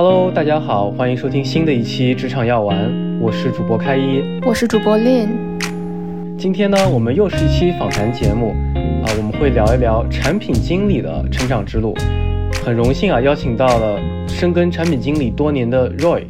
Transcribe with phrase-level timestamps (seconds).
[0.00, 5.26] Hello，大家好，欢迎收听新的一期职场药丸，我是主播开一，我是主播 Lin。
[6.38, 8.50] 今天呢，我们又是一期访谈节目
[9.02, 11.96] 啊，我们会聊一聊产品经理的成长之路。
[12.64, 16.26] 很荣幸啊，邀请到了深耕产品经理多年的 Roy，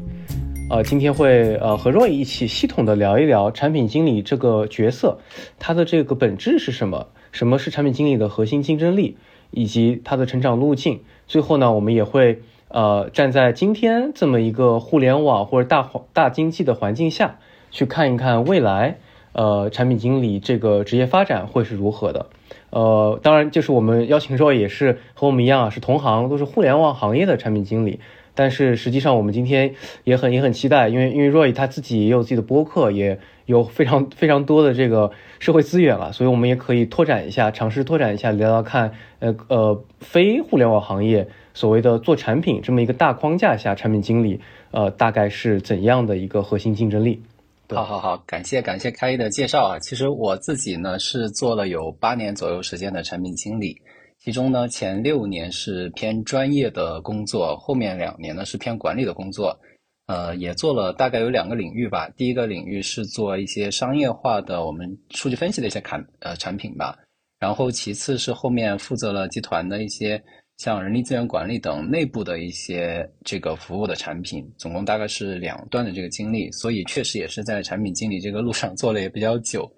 [0.70, 5.18] 呃，今天会呃和 Roy 一起系统的聊一聊产品经理这个角色，
[5.58, 7.08] 它的这个本质是什么？
[7.32, 9.18] 什么是产品经理的核心竞争力，
[9.50, 11.00] 以及它的成长路径？
[11.26, 17.38] 最后呢，我们也会呃站在今天这么一个互联网或者大环大经济的环境下
[17.70, 18.98] 去看一看未来，
[19.32, 22.26] 呃，产品经理这个职业发展会是如何的。
[22.70, 28.00] 呃，当然，就是我们邀请 Roy 也是和我们一样啊，是同行，都是互联网行业的产品经理。
[28.34, 47.22] 但是实际上，我们今天也很也很期待，因为因为 Roy 他自己也有自己的播客，也有非常非常多的这个社会资源了，所以我们也可以拓展一下，尝试拓展一下，聊聊看，呃呃，非互联网行业所谓的做产品这么一个大框架下，产品经理呃大概是怎样的一个核心竞争力。
[47.70, 49.78] 好好好，感谢感谢开一的介绍啊。
[49.78, 53.76] 其实我自己呢是做了有八年左右时间的产品经理，
[54.18, 59.58] 其中呢前六年是偏专业的工作，后面两年呢是偏管理的工作。
[60.06, 62.08] 呃，也做了大概有两个领域吧。
[62.16, 66.96] 第一个领域是做一些商业化的我们数据分析的一些产呃产品吧，
[67.38, 70.22] 然后其次是后面负责了集团的一些。
[70.58, 79.70] 像人力资源管理等内部的一些这个服务的产品，总共大概是两段的这个经历，所以确实也是在产品经理这个路上做了也比较久，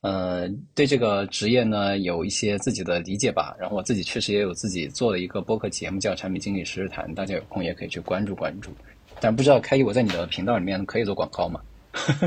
[0.00, 3.54] 呃，对这个职业呢有一些自己的理解吧。
[3.60, 8.72] 然后我自己确实也有自己做了一个播客节目叫《产品经理实时谈》，大家有空也可以去关注关注。
[9.20, 11.60] 但不知道开一我在你的频道里面可以做广告吗？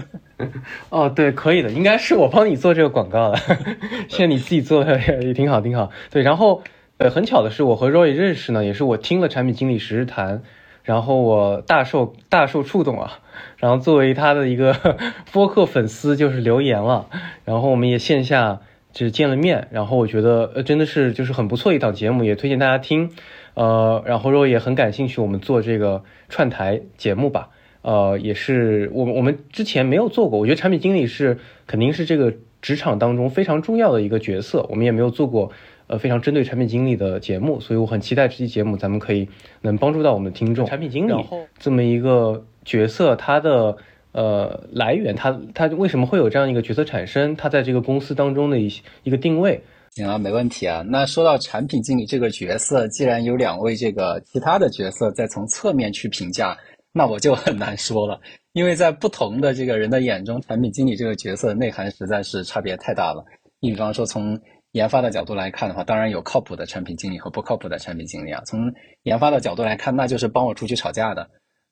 [0.90, 3.38] 哦，对，可以的，应该是我帮你做这个广告了，
[4.08, 5.92] 现在你自己做的 也挺好，挺好。
[6.10, 6.64] 对，然后。
[7.00, 10.42] 呃，很巧的是，我和 Roy 认识呢，也是我听了产品经理实时谈，
[10.84, 13.20] 然后我大受大受触动啊，
[13.58, 14.76] 然后作为他的一个
[15.32, 17.08] 播客粉丝，就是留言了，
[17.46, 18.62] 然后我们也线下
[18.94, 23.12] 就是见了面，然后我觉得呃真的是就是很不错一档节目，也推荐大家听，
[23.54, 27.50] 呃，然后 Roy 也很感兴趣，我们做这个串台节目吧，
[27.84, 31.38] 呃，也是我我们之前没有做过，我觉得产品经理是
[31.68, 35.52] 肯定是这个职场当中非常重要的一个角色，我们也没有做过。
[35.88, 39.28] 呃，非常针对产品经理的节目，所以我很期待这期节目，咱们可以
[39.62, 40.66] 能帮助到我们的听众。
[40.66, 41.14] 产品经理
[41.58, 43.78] 这么一个角色，它的
[44.12, 47.36] 呃来源，它它为什么会有这样一个角色产生？
[47.36, 48.72] 它在这个公司当中的一
[49.04, 49.64] 一个定位。
[49.92, 50.84] 行啊，没问题啊。
[50.88, 56.56] 那说到产品经理这个角色，既然有两位这个其他的角色在从侧面去评价，
[56.92, 58.20] 那我就很难说了，
[58.54, 63.26] 因为在不同的这个人的眼中，产品经理这个角色内涵实在是差别太大了。
[63.60, 64.40] 你比方说从
[64.78, 68.42] 研发的角度来看的话，当然有靠谱的产品经理和不靠谱的产品经理啊。
[68.46, 68.72] 从
[69.04, 71.24] 研发的角度来看，那就是帮我出去吵架的；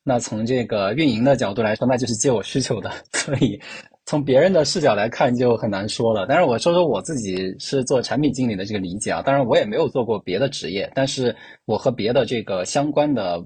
[0.04, 2.92] 那从这个运营的角度来说，那就是接我需求的。
[3.14, 3.62] 所以
[4.06, 6.26] 从别人的视角来看就很难说了。
[6.28, 9.22] 但是我说说我自己是做产品经理的这个理解啊。
[9.22, 13.40] 当然我也没有做过别的职业，但是我和别的这个相关的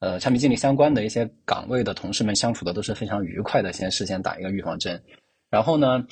[0.00, 3.72] 呃产品经理相关的一些岗位的同事们相处的都是非常愉快的。
[3.72, 5.02] 先事先打一个预防针，
[5.50, 6.02] 然后呢。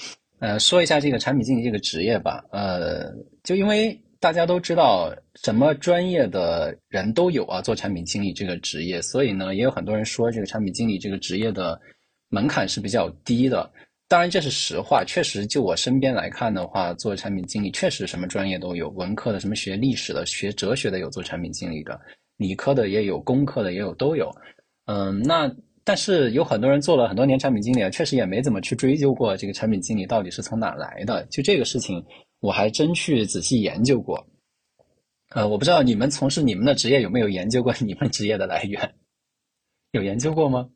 [0.40, 2.42] 呃，说一下这个产品经理这个职业吧。
[2.50, 3.12] 呃，
[3.44, 11.78] 就因为大家都知道，什么专业的人都有啊，做产品经理这个职业，所以呢，也有很多人说这个产品经理这个职业的
[12.30, 13.70] 门槛是比较低的。
[14.08, 22.00] 当然，这是实话，确实，就我身边来看的话，做产品经理确实什么专业都有，文科的、什么学历史的、学哲学的有做产品经理的，
[22.38, 24.34] 理科的也有，工科的也有，都有。
[24.86, 25.54] 嗯，那。
[25.90, 31.26] 但是有很多人做了很多年产品经理啊，确实也没怎么去追究过这个产品经理到底是从哪来的。
[31.32, 32.00] 就这个事情，
[32.38, 34.24] 我还真去仔细研究过。
[35.30, 38.94] 呃，我不知道你们从事你们的职业有没有研究过你们职业的来源？
[39.90, 40.68] 有研究过吗？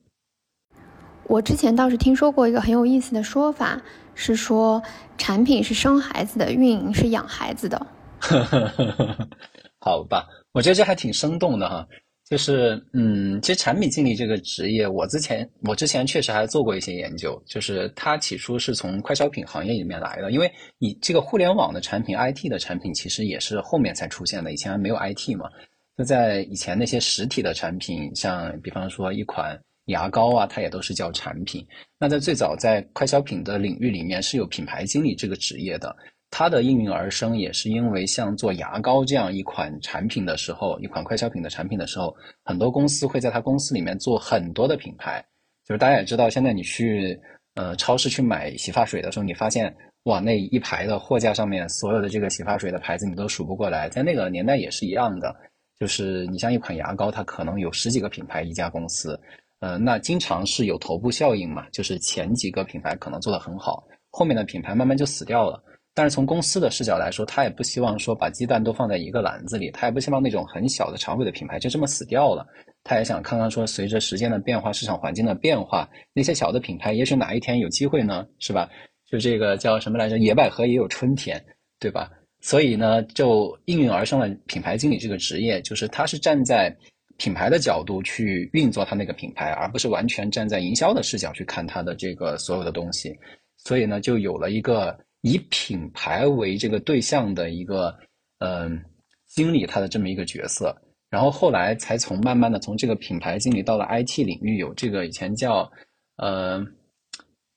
[1.29, 3.81] 我之前倒是听说过一个很有意思的说法，
[4.17, 4.83] 是说
[5.17, 7.87] 产品是生孩子的，运营是养孩子的。
[9.79, 11.87] 好吧，我觉得这还挺生动的哈。
[12.29, 17.41] 就是，嗯，其实产品经理这个职业，我之前我之前确实还做过一些研究。
[17.47, 25.51] 就是它起初是从快消品行业里面来的，因为你这个互联网的产品、IT 的产品，其实也是后面才出现的，以前还没有 IT 嘛。
[25.99, 31.65] 就在以前那些实体的产品，像比方说一款牙膏啊，它也都是叫产品。
[32.01, 35.95] 那在最早在快消品的领域里面，是有品牌经理这个职业的。
[36.37, 45.25] 它的应运而生，也是因为像做牙膏这样一款产品的时候，一款快消品的产品的时候，很多公司会在它公司里面做很多的品牌。
[45.65, 47.17] 就是大家也知道，现在你去
[47.55, 49.73] 呃超市去买洗发水的时候，你发现
[50.07, 53.89] 哇，那一排的货架上面所有的这个洗发水的牌子你都数不过来。
[53.89, 55.33] 在那个年代也是一样的，
[55.79, 59.17] 就是你像一款牙膏，它可能有十几个品牌一家公司，
[59.61, 65.63] 呃，那经常是有头部效应嘛，就是前几个品牌可能做得很好，后面的品牌慢慢就死掉了。
[65.97, 72.45] 但是从公司的视角来说，他也不希望说把鸡蛋都放在一个篮子里，他也不希望那种很小的长尾的品牌就这么死掉了。
[72.83, 78.69] 他也想看看说，随着时间的变化，市场环境的变化，那些小的品牌也许哪一天有机会呢，是吧？
[79.09, 80.19] 就这个叫什么来着？
[80.19, 81.41] 野百合也有春天，
[81.79, 82.11] 对吧？
[82.41, 86.77] 所以呢，就应运而生了品牌经理这个职业，就是他是站在
[87.19, 93.17] 品牌的角度去运作他那个品牌，而不是完全站在营销的视角去看他的这个所有的东西。
[93.57, 94.99] 所以呢，就有了一个。
[95.25, 97.97] 以品牌为这个对象的一个
[98.41, 98.79] 嗯
[99.27, 100.77] 经理，他的这么一个角色，
[101.09, 105.73] 然后后来才从慢慢的从这个品牌经理到了 IT 领域，有这个以前叫
[106.19, 106.63] 呃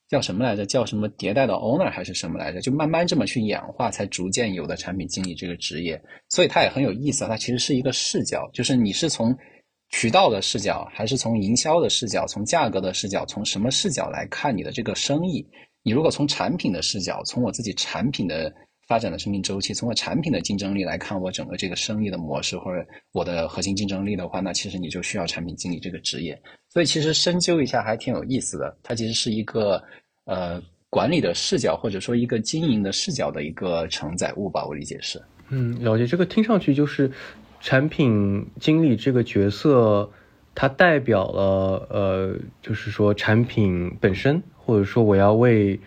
[0.07, 0.65] 叫什么来着？
[0.65, 2.61] 叫什么迭代的 owner 还是什么来着？
[2.61, 6.01] 就慢慢这么去演化，才逐渐有的产品经理这个职业。
[6.29, 9.37] 所以它也很有意思，它其实是一个视角，就是你是从
[9.89, 15.45] 渠道的视角，还是从营销的视角，从价格的视角，从什么视角来看你的这个生意？
[15.87, 18.53] 你如果从产品的视角，从我自己产品的
[18.89, 26.37] 发展的生命周期，从我产品的竞争力来看我整个这个生意的模式或者我的核心竞争力的话，那其实你就需要产品经理这个职业。
[26.67, 29.81] 所以其实深究一下还挺有意思的，它其实是一个
[30.25, 35.21] 呃管理的视角或者说一个经营的视角的一个承载物吧，我理解是。
[35.47, 36.05] 嗯，了解。
[36.05, 37.09] 这个听上去就是
[37.61, 40.11] 产品经理这个角色，
[40.53, 44.43] 它代表了呃，就是说产品本身。
[44.67, 45.79] 或者说我要为，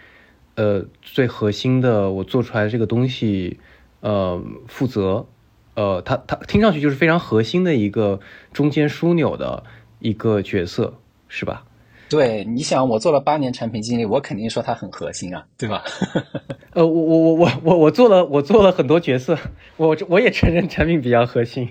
[0.54, 3.60] 呃，最核心的我做出来这个东西，
[4.00, 5.26] 呃，负责，
[5.74, 8.20] 呃，他他听上去就是非常核心的一个
[8.54, 9.64] 中间枢纽的
[9.98, 10.94] 一个角色，
[11.28, 11.66] 是吧？
[12.10, 15.84] 对，你想我做了八年产品经理，我肯定说他很核心啊，对吧？
[16.74, 19.38] 呃，我我我我我我做了我做了很多角色，
[19.76, 21.68] 我我也承认产品比较核心，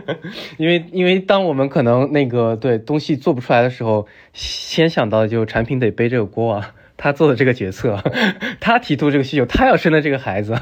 [0.56, 8.02] 因为因为当我们可能那个对东西做不出来的时候，先想到的就产品得背这个锅啊，他做的这个决策，
[8.60, 10.54] 他提出这个需求，他要生的这个孩子，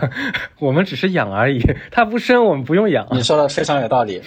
[0.58, 1.60] 我们只是养而已，
[1.92, 3.06] 他不生我们不用养。
[3.12, 4.20] 你说的非常有道理，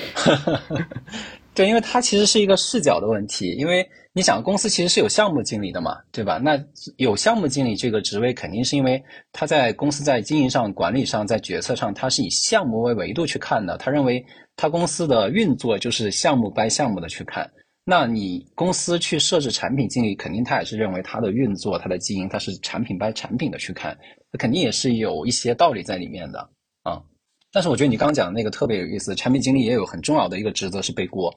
[1.54, 3.86] 对，因为他其实是一个视角的问题，因为。
[4.18, 6.38] 你想，公司其实是有项目经理的嘛，对吧？
[6.38, 6.58] 那
[6.96, 9.04] 有项目经理这个职位，肯定是因为
[9.34, 13.78] 他在公司在经营上、管理上、在决策上，他是以项目为维度去看的。
[13.78, 14.26] 他认为
[14.56, 17.52] 他公司的运作就是项目掰项目的去看。
[17.84, 23.98] 那你公司去设置产品经理，肯定他也是认为他的运作、他的经营，他是产品掰产品的去看。
[24.32, 26.40] 那肯定也是有一些道理在里面的
[26.84, 27.04] 啊。
[27.52, 31.30] 但是我觉得你刚讲的那个特别有意思，产品经理也有很重要的一个职责是背锅。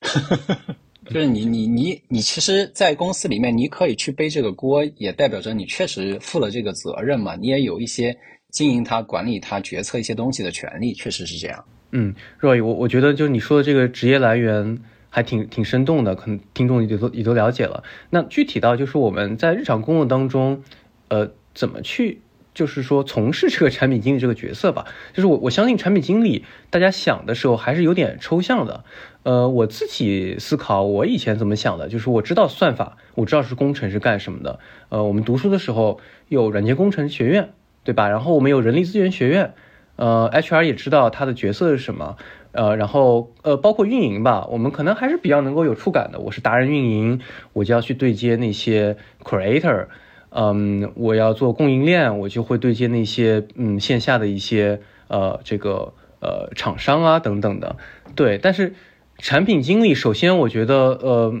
[1.12, 7.36] 就是你你你你，其实，在公司里面，你可以去背这个锅，也代表着你确实负了这个责任嘛。
[7.36, 8.16] 你也有一些
[8.50, 11.64] 经营它、管理它、决策一些东西的权利，确实是这样。
[11.90, 14.78] 嗯，Roy，我我觉得就是你说的这个职业来源
[15.10, 17.84] 还挺挺生动的，可能听众也都也都了解了。
[18.10, 20.62] 那具体到就是我们在日常工作当中，
[21.08, 22.20] 呃，怎么去？
[22.54, 28.84] 就是说，从事这个产品经理这个角色吧， 就是我我相信产品经理，大家想的时候还是有点抽象的。
[29.22, 34.58] 呃，我自己思考，我以前怎么想的，就是我知道算法，我知道是工程是干什么的。
[34.88, 37.50] 呃，我们读书的时候有软件工程学院，
[37.84, 38.08] 对吧？
[38.08, 39.54] 然后我们有人力资源学院，
[39.96, 42.16] 呃，HR 也知道他的角色是什么。
[42.50, 46.18] 呃，然后呃，包括运营吧，我们可能还是比较能够有触感的。
[46.18, 47.20] 我是达人运营，
[47.54, 49.86] 我就要去对接那些 creator。
[50.34, 57.76] 嗯，我要做供应链，我就会对接那些嗯线下的一些呃这个呃厂商啊等等的，
[58.16, 58.38] 对。
[58.38, 58.74] 但是
[59.18, 61.34] 产品经理，首先我觉得呃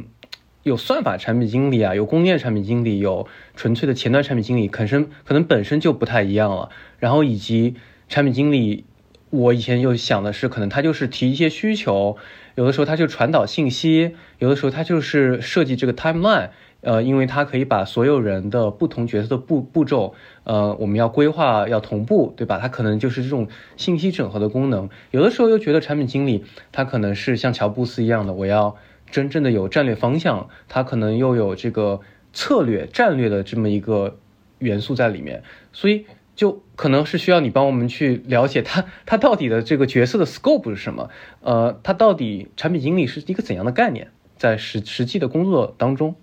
[0.62, 6.68] 有算法产品经理啊，有供应链产品经理，有纯粹的前端产品经理，可能可能本身就不太一样了。
[6.98, 7.76] 然后以及
[8.10, 8.84] 产品经理，
[9.30, 12.18] 我以前又想的是，可能他就是提一些需求，
[12.56, 16.50] 有的时候他就传导信息，有的时候他就是设计这个 timeline。
[16.82, 22.58] 呃，因为它可以把所有人的不同角色的步步骤，呃，我们要规划要同步，对吧？
[22.58, 24.90] 它可能就是这种信息整合的功能。
[25.12, 28.76] 有的时候又觉得产品经理他可能是像乔布斯一样的，我要
[29.10, 32.00] 真正的有战略方向，他可能又有这个
[32.32, 34.18] 策略战略的这么一个
[34.58, 41.10] 元素在里面，所以就可能是需要你帮我们去了解他他到底的这个角色的 scope 是什么？
[41.42, 46.16] 呃，他到底产品经理是一个怎样的概念，在实实际的工作当中？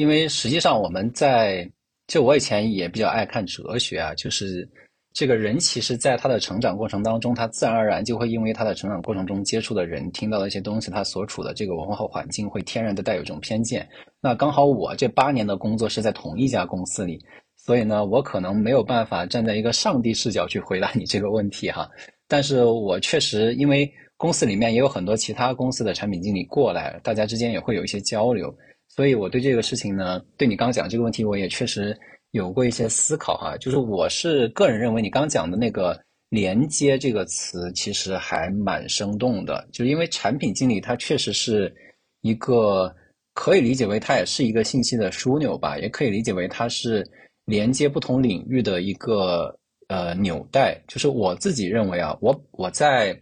[0.00, 1.70] 因为实际上我们在
[2.08, 4.66] 就我以前也比较爱看哲学啊，就是
[5.12, 13.86] 这个人其实在他的成长过程当中，他自然而然就会因为他的成长过程中接触的人、听到的一些东西，他所处的这个文化环境会天然的带有一种偏见。
[14.22, 17.22] 那刚好我这八年的工作是在同一家公司里，
[17.58, 21.86] 所以呢，我可能没有办法站在一个上帝视角去回答你这个问题哈。
[22.26, 23.92] 但是我确实因为。
[24.20, 28.54] 公司里面也有很多其他公司的产品经理过来，大家之间也会有一些交流。
[28.94, 31.96] 所以我对这个事情呢，对你刚讲这个问题，我也确实
[32.32, 33.56] 有过一些思考哈。
[33.56, 39.66] 就是我是个人认为，你刚讲的那个“连接”这个词，其实还蛮生动的。
[39.72, 41.72] 就因为产品经理他确实是
[42.20, 42.94] 一个
[43.32, 47.08] 可以理解为他也是一个信息的枢纽吧，也可以理解为他是
[47.44, 49.56] 连接不同领域的一个
[49.88, 50.76] 呃纽带。
[50.88, 53.18] 就是我自己认为啊，我我在。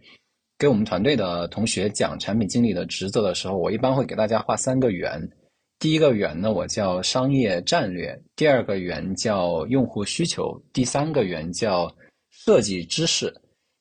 [0.57, 5.17] 给我们团队的同学讲产品经理的职责的时候，我一般会给大家画三个圆。
[5.79, 11.89] 第一个圆呢，我叫商业战略；第二个圆叫用户需求；第三个圆叫
[12.29, 13.33] 设计知识。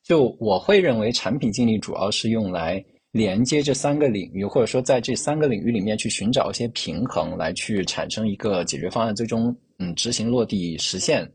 [0.05, 11.29] 就我会认为，产品经理主要是用来连接这三个领域，或者说在这三个领域里面去寻找一些平衡，来去产生一个解决方案，最终嗯执行落地实现，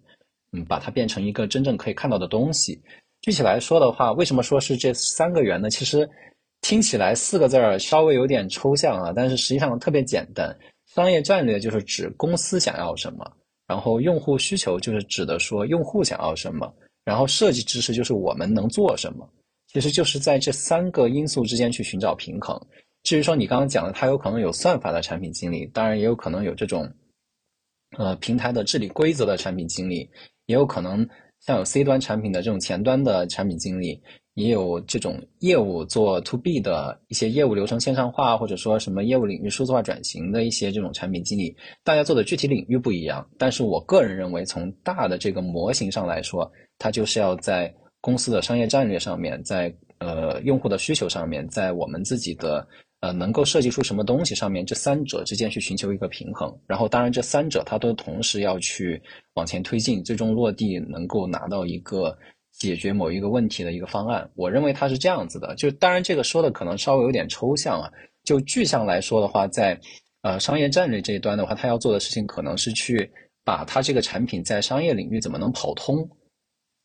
[0.54, 2.82] 嗯把它变成一个真正可以看到的东西。
[3.22, 5.70] 具体来说的话，为什么说是这三个圆呢？
[5.70, 6.10] 其实
[6.64, 10.58] 听起来四个字儿稍微有点抽象啊，但是实际上特别简单。
[10.88, 13.32] 商业战略就是指公司想要什么，
[13.68, 19.30] 然后用户需求就是指的说用户想要什么，然后设计知识就是我们能做什么。
[19.68, 22.60] 其实就是在这三个因素之间去寻找平衡。
[23.04, 26.90] 至于说你刚刚讲的，它有可能有算法的产品经理，当然也有可能有这种
[27.98, 30.10] 呃平台的治理规则的产品经理，
[30.46, 31.06] 也有可能。
[31.46, 34.02] 像有 C 端产品的这种前端的产品经理，
[34.36, 43.28] 也有这种业务做 To B 的一些业务流程线上化，或者说什么业务领域数字化转型的一些这种产品经理，大家做的具体领域不一样。
[43.38, 52.68] 但是我个人认为，从大的这个模型上来说，它就是要在公司的商业战略上面，在呃用户的需求上面，在我们自己的。
[53.04, 54.34] 呃，能够设计出什么东西？
[54.34, 59.02] 上面这三者之间去寻求一个平衡，然后当然这三者它都同时要去
[59.34, 62.18] 往前推进，最终落地能够拿到一个
[62.54, 64.30] 解决某一个问题的一个方案。
[64.36, 65.54] 我认为它是这样子的。
[65.56, 67.92] 就当然这个说的可能稍微有点抽象啊。
[68.24, 69.80] 就具象来说的话，在
[70.22, 73.10] 呃商业战略这一端的话，他要做的事情可能是去
[73.44, 76.10] 把它这个产品在商业领域怎么能跑通，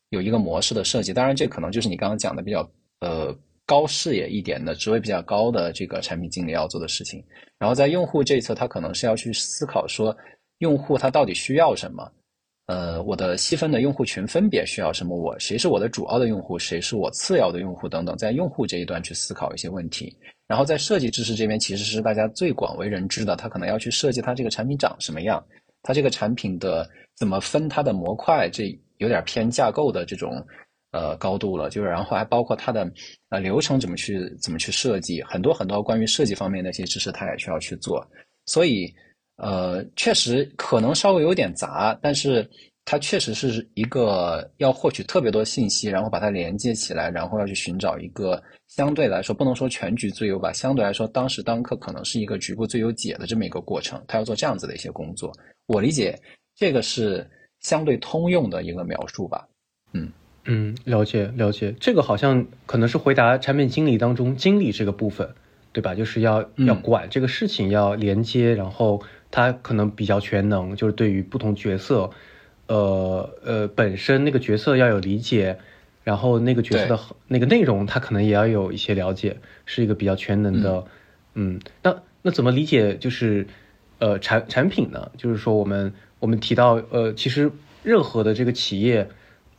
[0.09, 1.13] 有一个模式的设计。
[1.13, 3.35] 当然这可能就是你刚刚讲的比较呃。
[3.65, 7.23] 高视野一点的职位比较高的这个产品经理要做的事情，
[7.59, 10.17] 然后在用户这一侧，他可能是要去思考说，
[10.57, 12.11] 用户他到底需要什么？
[12.69, 15.17] 呃，我的细分的用户群分别需要什么？
[15.17, 16.59] 我谁是我的主要的用户？
[16.59, 17.89] 谁是我次要的用户？
[17.89, 20.15] 等等，在用户这一端去思考一些问题。
[20.47, 25.43] 然后在设计知识这边，其实是大家最广为人知的，他可能要去设计他这个产品长什么样，
[25.81, 30.45] 他这个产品的怎么分它的模块，这有点偏架构的这种。
[30.91, 32.91] 呃，高度了，就是然后还包括它的
[33.29, 38.03] 呃流程怎么去怎么去设计，很多很多关于设计方面的一些知识，他也需要去做。
[38.47, 38.91] 所以
[39.39, 42.47] 呃，确实可能稍微有点杂，但是
[42.85, 54.03] 它确实是一个要获取特别多信息，然后把它连接起来，然后要去寻找一个相对来说不能说全局最优吧，相对来说当时当刻可能是一个局部最优解的这么一个过程。
[54.07, 55.31] 他要做这样子的一些工作，
[55.67, 56.19] 我理解
[56.55, 57.25] 这个是
[57.61, 59.47] 相对通用的一个描述吧，
[59.93, 60.11] 嗯。
[60.45, 65.29] 嗯，了解了解，这个好像可能是回答产品经理当中经理这个部分，
[65.71, 65.93] 对吧？
[65.93, 68.99] 就是要要管这个事情，要连接，然后
[69.31, 72.09] 他可能比较全能，就是对于不同角色，
[72.67, 75.57] 呃呃，本身那个角色要有理解，
[76.03, 80.85] 然后那个角色的那个内容他可能也要有一些了解，是一个比较全能的。
[81.35, 83.47] 嗯，那那怎么理解就是
[83.99, 85.11] 呃产产品呢？
[85.17, 87.51] 就是说我们我们提到呃，其实
[87.83, 89.09] 任何的这个企业。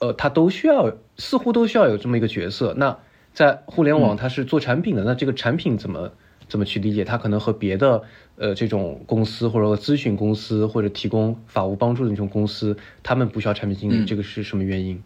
[0.03, 2.73] 呃，它都需要，似乎都需要有这么一个角色。
[2.79, 2.97] 那
[3.35, 6.13] 在互联网，它是做产品的，那这个产品怎么
[6.51, 7.03] 怎么去理解？
[7.03, 8.03] 它可能和别的
[8.37, 15.03] 呃这种公司，或者说咨询公司，或者提供法务帮助的那种公司，他们不需要产品经理，这个是什么原因？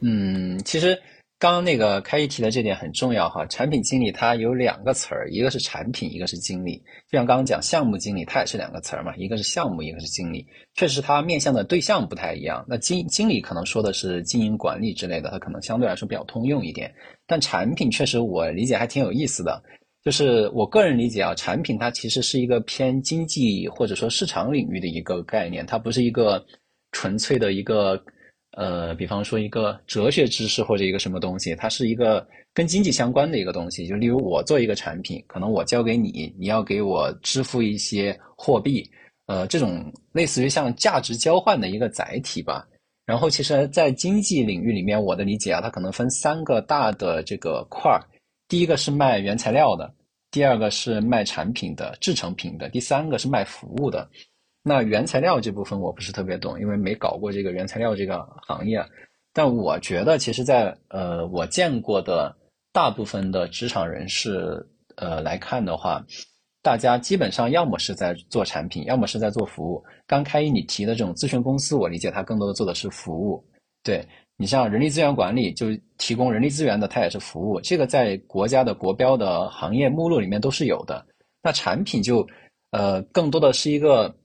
[0.00, 0.98] 嗯，其实。
[1.42, 6.76] 刚刚那个开一提的这点很重要哈，产品经理他有两个词儿，一个是产品，一个是经理。
[7.10, 10.46] 就像刚刚讲项目经理，他也是两个词儿嘛，一个是项目，一个是经理。
[10.74, 12.62] 确实，他面向的对象不太一样。
[12.68, 16.92] 那经经理可能说的是经营管理之类的，他可能相对来说比较通用一点。
[17.26, 19.62] 但产品确实我理解还挺有意思的，
[20.04, 26.44] 就是我个人理解啊，产品它其实是一个偏经济或者说市场领域的一个概念，它不是一个
[26.92, 28.02] 纯粹的一个。
[28.56, 33.86] 呃，比方说一个哲学知识或者一个什么东西，它是一个跟经济相关的一个东西。
[33.86, 38.84] 就例如我做一个产品，可能我交给你，你要给我支付一些货币，
[39.26, 42.66] 呃，这种类似于像价值交换的一个载体吧。
[43.06, 48.02] 然后，其实，在经济领域里面，我的理解啊，它可能分三个大的这个块儿。
[48.50, 49.94] 第一个是卖原材料的，
[50.32, 54.06] 第二个是卖产品的制成品的，第三个是卖服务的。
[54.62, 58.84] 那原材料这部分我不是特别懂，因为没搞过这个原材料这个行业。
[59.32, 62.36] 但我觉得，其实，在呃我见过的
[62.72, 64.66] 大部分的职场人士
[64.96, 66.04] 呃来看的话，
[66.60, 69.80] 大家基本上要么是在做产品，要么是在做服务。
[70.08, 73.42] 刚开一你提的这种咨询公司，我理解它更多的做的是服务。
[73.82, 74.06] 对
[74.40, 75.66] 你像人力资源管理，就
[75.98, 77.60] 提供人力资源的，它也是服务。
[77.60, 81.04] 这个在国家的国标的行业目录里面都是有的。
[81.42, 82.26] 那产品就
[82.70, 84.16] 呃更多的是一个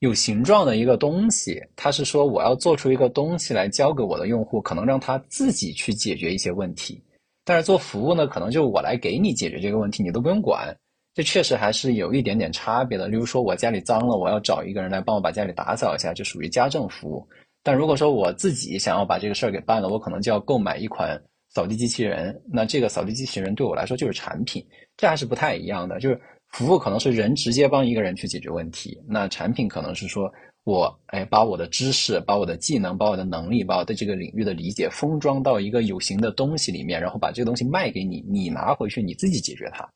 [0.00, 7.00] 有形状的一个东西，它是说我要做出一个东西来交给我的用户，可能让他自己去解决一些问题。
[7.44, 10.76] 但是做服务呢，可能就我来给你解决这个问题，你都不用管。
[11.14, 13.06] 这确实还是有一点点差别的。
[13.06, 17.24] 例如说，我家里脏了，我要找一个人来帮我把家里打扫一下，就属于家政服务。
[17.62, 22.40] 但如果说我自己想要把这个事儿给办了，我可能就要购买一款扫地机器人。
[22.50, 24.64] 那这个扫地机器人对我来说就是产品，
[24.96, 26.00] 这还是不太一样的。
[26.00, 30.32] 就是服务可能是人直接帮一个人去解决问题，那产品可能是说
[30.64, 39.88] 我哎把我的知识、把我的技能、把我的能力、把我对这个领域的理解封装到一个有形的东西里面，然后把这个东西卖给你，你拿回去你自己解决它。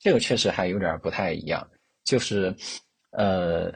[0.00, 1.66] 这个确实还有点不太一样，
[2.04, 2.54] 就是，
[3.10, 3.72] 呃，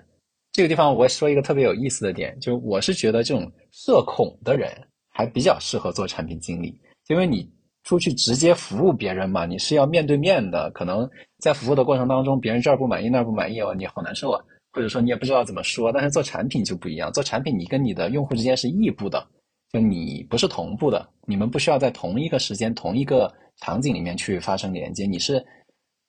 [0.52, 4.70] 这个地方我说一个特别有意思的点，就我是觉得这种社恐的人
[5.10, 6.78] 还比较适合做产品经理，
[7.08, 7.50] 因为你
[7.84, 15.90] 出去直接服务别人嘛，你是要面对面的，可能在服务的过程当中，别人这儿不满意那儿不满意哦，你好难受啊，或者说你也不知道怎么说。
[15.90, 19.26] 但是做产品就不一样，做产品你跟你的用户之间是异步的，
[19.72, 25.42] 就你不是同步的，你们不需要在同一个时间、同一个场景里面去发生连接，你是。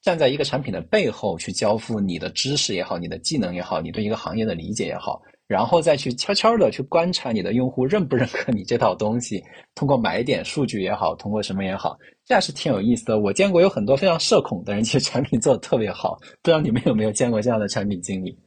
[0.04, 9.42] 站在一个产品的背后去交付你的知识也好，你的技能也好，你对一个行业的理解也好，然后再去悄悄的去观察你的用户认不认可你这套东西，
[9.76, 13.18] 通过买点数据也好，通过什么也好，这还是挺有意思的。
[13.18, 16.20] 我见过有很多非常社恐的人，其实产品做的特别好。
[16.42, 18.38] 不知道你们有没有见过这样的产品经理？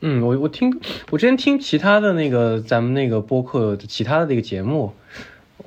[0.00, 0.80] 嗯，我我听
[1.10, 4.94] 我之前听其他的那个咱们那个播客其他的那个节目，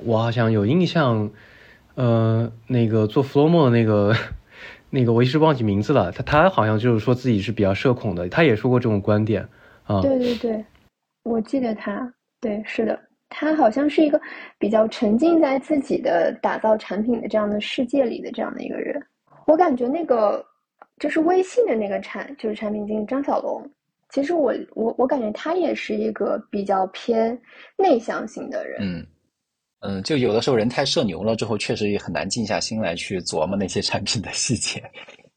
[0.04, 1.30] 我好像有印象，
[1.94, 4.16] 呃，那个做 Flomo 的那个。
[4.90, 9.46] 那个我一时忘记名字了，他他好像就是说自己是比较社恐的，他也说过这种观点
[9.84, 10.00] 啊。
[10.00, 10.64] 对对对，
[11.24, 12.10] 我记得他，
[12.40, 14.20] 对，是的，他好像是一个
[14.58, 18.98] 比较沉浸在自己的打造产品的这样的世界里的这样的一个人。
[19.46, 20.44] 我感觉那个
[20.98, 23.70] 就是微信的那个产，就是产品经理张小龙，
[24.08, 27.38] 其实我我我感觉他也是一个比较偏
[27.76, 28.78] 内向型的人。
[28.80, 29.06] 嗯。
[29.80, 34.82] 嗯，就有的时候人太社牛了，之后确实也很难静下心来去琢磨那些产品的细节。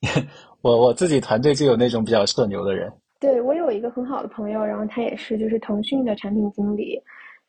[0.62, 2.92] 我我自己团队就有那种比较社牛的人。
[3.20, 7.00] 对我有一个很好的朋友，然后他也是就是腾讯的产品经理，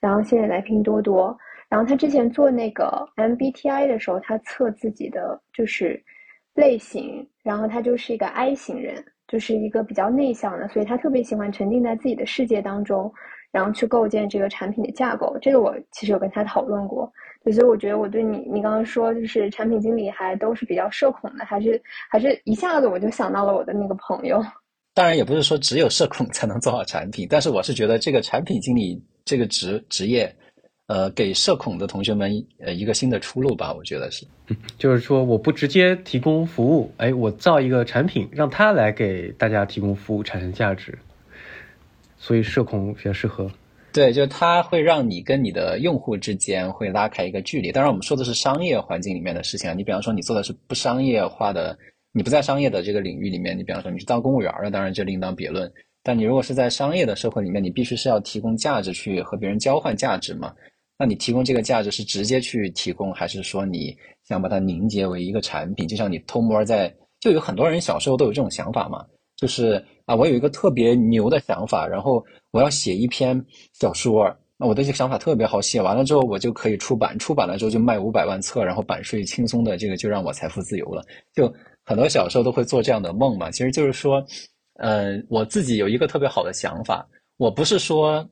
[0.01, 1.35] 然后现在来拼多多。
[1.71, 5.99] 然后他之前做那个 MBTI 的时候，他测自己的就是
[6.55, 13.11] 类型，然后他就是一个 I 型人，就是一个比较内向的，所以他特别喜欢沉浸在自己的世界当中。
[13.53, 17.13] 然后去构建这个产品的架构，这个我其实有跟他讨论过，
[17.45, 24.43] 所以我觉得我对你，你刚刚说就是产品经理还都是比较社恐的，还是还是一下子我就想到了我的那个朋友。
[24.95, 30.35] 当然也不是说只有社恐才能做好产品，但是我是觉得这个产品经理这个职职业，
[30.87, 34.27] 呃，给社恐的同学们呃一个新的出路吧，我觉得是。
[34.77, 40.99] 就是说我不直接提供服务，哎，我造一个产品，让他来给大家提供服务，产生价值。
[42.25, 43.51] 所以社恐比较适合，
[43.93, 47.73] 对，就它会让你跟你的用户之间会拉开一个距离。
[47.73, 49.75] 当然，我们说的是商业环境里面的事情啊。
[49.75, 51.77] 你比方说，你做的是不商业化的，
[52.13, 55.69] 你不在商业的这个领域里面，你比方说你是当公务员的，当然就另当别论。
[56.05, 60.55] 但你如果是在商业的社会里面，你必须是要提供价值去和别人交换价值嘛？
[60.97, 63.97] 那你提供这个价值是直接去提供，还是说你
[64.29, 65.89] 想把它凝结为一个产品？
[65.89, 69.05] 就像你偷摸在，就有很多人小时候都有这种想法嘛。
[69.43, 74.33] 就是啊，我有一个特别牛的想法，然后我要写一篇小说。
[74.57, 81.05] 那我的这个想法特别好，写完了之后我就可以出版，出版了之后就卖五百万册，然后版税轻松的这个就让我财富自由了。
[81.35, 81.53] 就
[81.85, 83.51] 很多小时候都会做这样的梦嘛。
[83.51, 84.25] 其实就是说，
[84.75, 87.05] 呃，我自己有一个特别好的想法，
[87.37, 88.25] 我不是说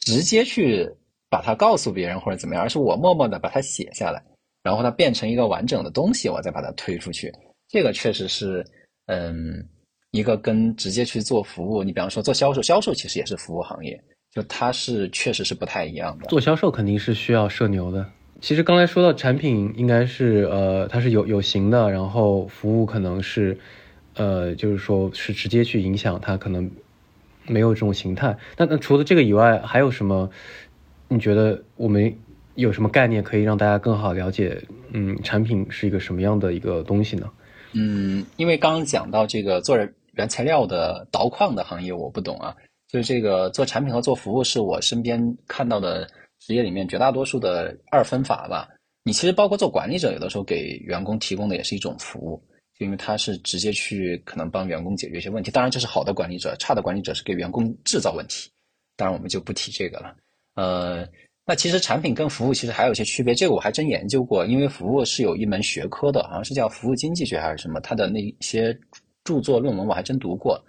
[0.00, 0.86] 直接去
[1.30, 4.22] 把它告诉别人或者怎么样，而是我默默的把它写下来，
[4.62, 7.32] 然后它变成一个完整的东西，我再把它推出去。
[7.68, 8.62] 这个确实是，
[9.06, 9.66] 嗯。
[10.12, 13.98] 一个跟直接去做服务，你比方说做销售，销售其实也是服务行业，
[14.30, 16.26] 就它是确实是不太一样的。
[16.26, 18.06] 做销售肯定是需要社牛的。
[18.38, 23.56] 其实刚才说到产品，应该是呃它是有有形的，然后服务可能是，
[24.14, 26.70] 呃就是说是直接去影响它，可能
[27.46, 28.36] 没有这种形态。
[28.58, 30.30] 那那除了这个以外，还有什么？
[31.08, 32.14] 你觉得我们
[32.54, 34.62] 有什么概念可以让大家更好了解？
[34.90, 37.30] 嗯，产品是一个什么样的一个东西呢？
[37.72, 39.90] 嗯，因为刚刚讲到这个做人。
[40.12, 42.54] 原材料的倒矿的行业我不懂啊，
[42.88, 46.06] 就是这个做产品和做服务是我身边看到的
[46.40, 48.68] 职业里面绝大多数的二分法吧。
[49.04, 52.40] 你其实包括做管理者，有的时候给员工提供的也是一种服务，
[52.78, 55.50] 因为他是直接去可能帮员工解决一些问题。
[55.50, 58.48] 当然这是好的管理者，差的管理者是给员工制造问题。
[58.96, 60.14] 当然我们就不提这个了。
[60.54, 61.08] 呃，
[61.44, 68.72] 那其实产品跟服务其实还有一些区别，这个我还真研究过，因为服务是有一门学科的，好像是叫服务经济学还是什么，它的那些
[69.24, 70.62] 著作论文我还真读过。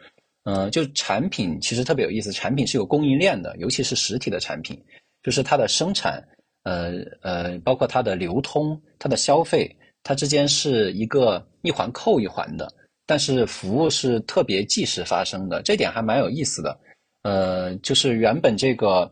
[0.46, 4.78] 嗯，就产品其实特别有意思，产品是有供应链的，尤其是实体的产品，
[5.22, 6.22] 就是它的生产，
[6.64, 12.68] 呃呃，包括它的流通、它的消费，它之间是一个一环扣一环的。
[13.06, 16.78] 但是服务是特别即时发生的，这点还蛮有意思的。
[17.22, 19.10] 呃，就是原本这个，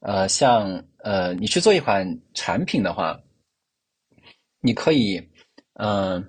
[0.00, 3.20] 呃，像呃，你去做一款产品的话，
[4.62, 5.22] 你可以，
[5.74, 6.26] 嗯。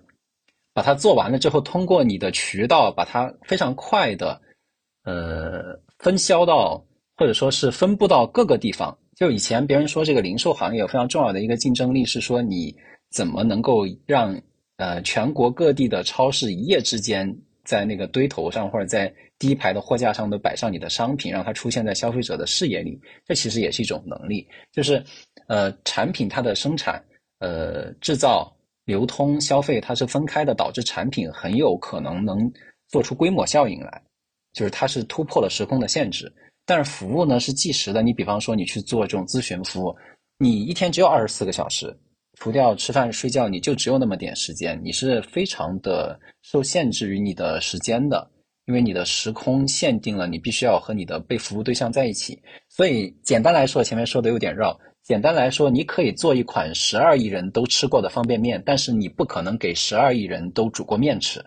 [0.82, 4.42] 把它做完了之后，通过你的渠道把它非常快的，
[5.04, 6.84] 呃，分销到
[7.16, 8.98] 或者说是分布到各个地方。
[9.16, 12.76] 就以前别人说这个零售行业有非常重要的一个竞争力是说你
[13.12, 14.36] 怎么能够让
[14.78, 17.32] 呃全国各地的超市一夜之间
[17.64, 23.00] 在那个堆头上或者在第一排的货架上都摆上你的商品，让它出现在消费者的视野里。
[23.28, 25.04] 这其实也是一种能力，就是
[25.46, 27.00] 呃产品它的生产
[27.38, 28.52] 呃制造。
[28.92, 32.52] 流通消费它是分开的，导致产品很有可能能
[32.90, 34.02] 做出规模效应来，
[34.52, 36.32] 就是它是突破了时空的限制。
[36.66, 39.96] 但是服务呢是计时的，你比方说你去做这种咨询服务，
[40.38, 41.98] 你一天只有二十四个小时，
[42.38, 48.30] 除掉吃饭睡觉，你就只有那么点时间，你是非常的受限制于你的时间的，
[48.66, 52.38] 因为你的时空限定了，你必须要和你的被服务对象在一起。
[52.68, 54.78] 所以简单来说，前面说的有点绕。
[55.12, 61.44] 简单来说，你可以做一款十二亿人都吃过的方便面，但是你不可能给十二亿人都煮过面吃，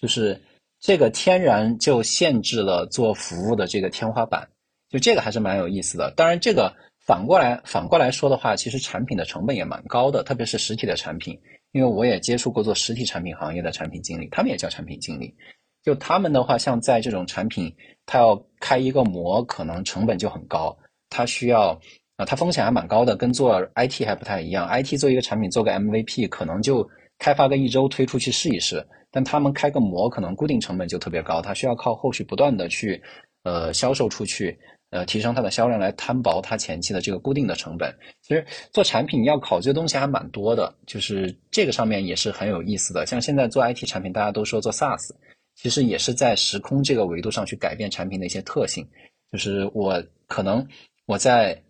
[0.00, 0.40] 就是
[0.78, 4.48] 这个天然就限制了做服务的这个天花板，
[4.88, 6.12] 就这个还是蛮有意思的。
[6.16, 6.72] 当然，这个
[7.04, 11.36] 反过来反过来说的话，其实产品的成本也蛮高的，特别是实体的产品，
[11.72, 15.34] 因为我也接触过做实体产品行业的产品经理，他们也叫产品经理，
[15.82, 17.74] 就他们的话，像在这种产品，
[18.06, 20.78] 他要开一个模，可能成本就很高，
[21.10, 21.76] 他需要。
[22.18, 24.68] 啊，它风险还蛮高的，跟做 IT 还不太一样。
[24.68, 28.84] IT 做一个产品，做个 MVP，可能就开发个一周推出去试一试。
[29.12, 33.00] 但他们开个模，可能固定成本就特别高，它需要靠后续不断的去
[33.44, 34.58] 呃销售出去，
[34.90, 37.96] 呃提升它的销量来摊薄它前期的这个固定的成本。
[38.20, 43.06] 其实做产品要考虑的东西还蛮多的，就是这个上面也是很有意思的。
[43.06, 45.08] 像现在做 IT 产品，大家都说做 SaaS，
[45.54, 48.84] 其实也是在时空这个维度上去改变产品的一些特性。
[49.30, 50.66] 就是我可能
[51.06, 51.62] 我在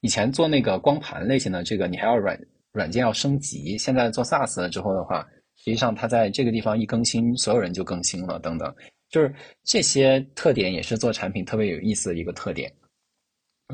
[0.00, 2.38] 以前做那个光盘类型的这个，你还要软
[2.72, 3.76] 软件要升级。
[3.76, 8.38] 现在做 SaaS 了之后的话，实际上它在这个地方一更新，所有人就更新了。
[8.38, 8.74] 等等，
[9.10, 12.72] 就是这些特点也是做产品特别有意思的一个特点。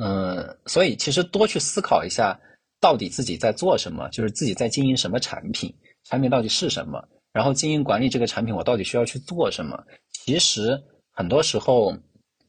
[0.00, 2.38] 嗯，所以其实多去思考一下，
[2.80, 5.72] 到底自己在做什么，就是自己在经营什么产品，
[6.04, 9.82] 产品到底是什么，然后经营管理这个产品，我到底需要去做什么？
[10.10, 11.96] 其实很多时候。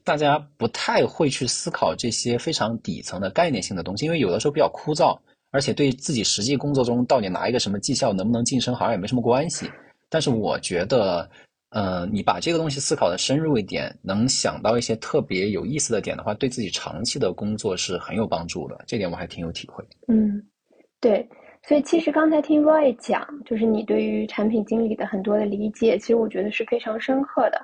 [0.07, 5.19] 大家不太会去思考这些非常底层的概念性的东西，因为有的时候比较枯燥，
[5.51, 9.69] 而且对自己实际工作中到底拿一个什么绩效能不能晋升，好像也没什么关系。
[10.07, 11.29] 但是我觉得，
[11.71, 18.79] 呃，你把这个东西思考的深入一点，能想到一些特别有意思的点的话，对自己长期的工作是很有帮助的。
[18.87, 19.83] 这点我还挺有体会。
[20.07, 20.41] 嗯，
[21.01, 21.27] 对。
[21.67, 27.59] 所以其实刚才听 Roy 讲，就是你对于产品经理的很多的理解，其实我觉得是非常深刻的。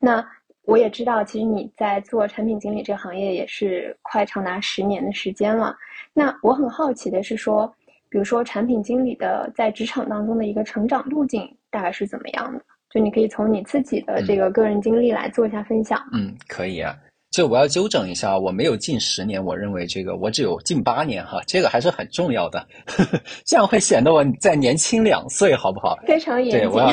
[0.00, 0.26] 那。
[0.66, 5.74] 我也知道，其实你在做产品经理这个行业也是快长达十年的时间了。
[6.12, 7.72] 那我很好奇的是说，
[8.08, 12.60] 比如说产品经理的在职场当中的一个成长路径大概是怎么样的？
[12.90, 16.00] 就你可以从你自己的这个个人经历来做一下分享。
[16.12, 16.94] 嗯，可以啊。
[17.32, 22.64] 就我要纠正一下，我没有近十年，我认为这个我只有近八年哈，这个还是很重要的，
[23.44, 25.98] 这样会显得我再年轻两岁，好不好？
[26.06, 26.92] 非常严谨，对，我要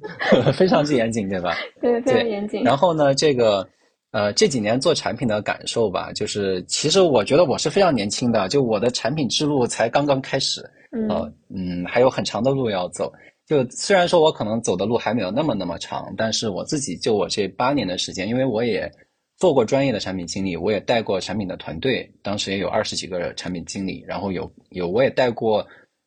[0.54, 1.54] 非常之严谨，对吧？
[1.80, 2.62] 对，非常严谨。
[2.62, 3.66] 然后呢，这个
[4.12, 10.60] 呃这几年做产品的感受吧，就是其实我觉得我是非常年轻的，就我的产品之路才刚刚开始，
[11.08, 13.12] 呃嗯，还有很长的路要走。
[13.46, 18.90] 就虽然说我可能走的路还没有那么那么长，但是我自己就我这八年的时间，因为我也。
[19.38, 25.66] 做过专业的产品经理，我也带过产品的团队，当时也有二十几个产品经理，然后有有我也带过，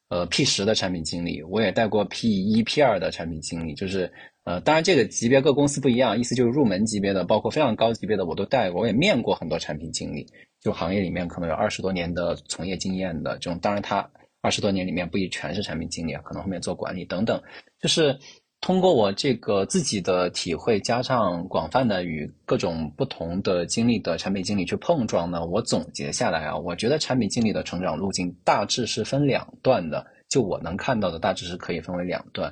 [0.10, 4.12] 呃 P 十的产品经理，我也带过 P 一 P 二的产品经理，就是
[4.44, 10.28] 呃当然这个级别各公司不一样，意思就是入门级别的，包括非常高级别的我都带过，我也面过很多产品经理，
[10.62, 14.10] 就行业里面可能有二十多年的从业经验的这种，当然他
[14.42, 17.42] 二十多年里面不一全是产品经理，可能后面做管理等等，
[17.80, 18.18] 就是。
[18.66, 30.04] 通过我这个自己的体会，加上广泛的与各种不同的经历的产品经理去碰撞呢，我总结下来啊，我觉得产品经理的成长路径大致是分两段的。
[30.30, 32.52] 就我能看到的，大致是可以分为两段。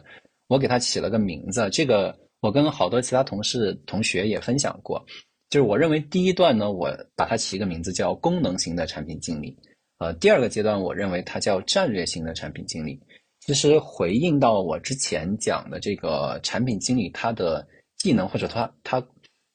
[0.50, 5.04] 我给它起了个名字，这个我跟好多其他同事、同学也分享过。
[5.50, 9.58] 就是我认为第一段呢，我把它起一个名字叫功能型的产品经理。
[9.98, 13.00] 呃，第二个阶段，我认为它叫战略型的产品经理。
[13.46, 19.06] 其实回应到我之前讲的这个产品经理，他的技能或者他他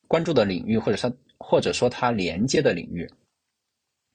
[0.07, 3.11] 关注的领域，或者他或者说他连接的领域，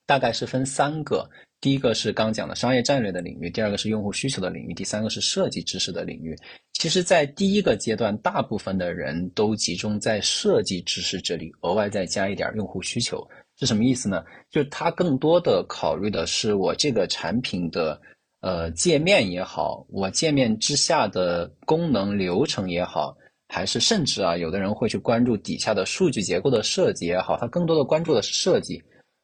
[0.06, 1.28] 大概是分三个。
[1.60, 6.38] 第一个是刚讲的商业战略的领域，第二个是用户需求的领域，第三个是设计知识的领域。
[6.74, 13.26] 其实，在第一个阶段，大部分的人都集中在设计知识这里，额外再加一点用户需求，
[13.58, 14.24] 是什么意思呢？
[14.52, 18.00] 就是他更多的考虑的是我这个产品的
[18.44, 23.16] 呃界面也好，我界面之下的功能流程也好，
[23.48, 28.84] 还是甚至啊，有的人会去关注底下的数据结构的设计也好，他更多的关注的是设计，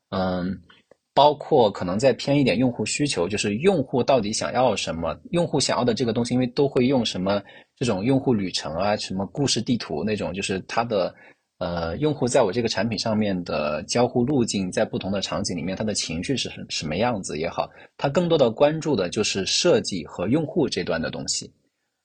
[0.09, 0.59] 嗯。
[1.15, 5.19] 包括可能再偏一点用户需求，就是用户到底想要什么？
[5.31, 7.41] 用户想要的这个东西，因为都会用什么
[7.75, 11.13] 这种用户旅程啊，什么故事地图那种，就是它的
[11.59, 21.53] 呃用户在我这个产品上面的交互路径，在不同的场景里面，他的情绪是什么样子也好，他更多的关注的就是设计和用户这段的东西。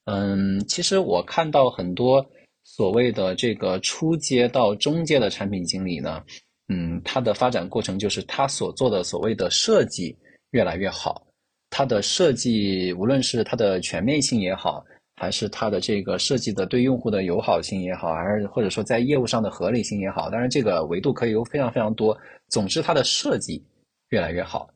[0.05, 2.25] 嗯，其实我看到很多
[2.63, 6.23] 所谓的这个初阶到中阶的产品经理呢。
[6.69, 10.17] 嗯，他的发展过程就是他所做的所谓的设计
[10.53, 11.27] 越来越好，
[11.69, 14.83] 它的设计无论是它的全面性也好，
[15.17, 22.17] 还是它的这个设计的对用户的友好性也好，还是或者说在业务上的合理性也好，当然这个维度可以有非常非常多。
[22.49, 23.65] 总之，它的设计
[24.11, 24.69] 越来越好，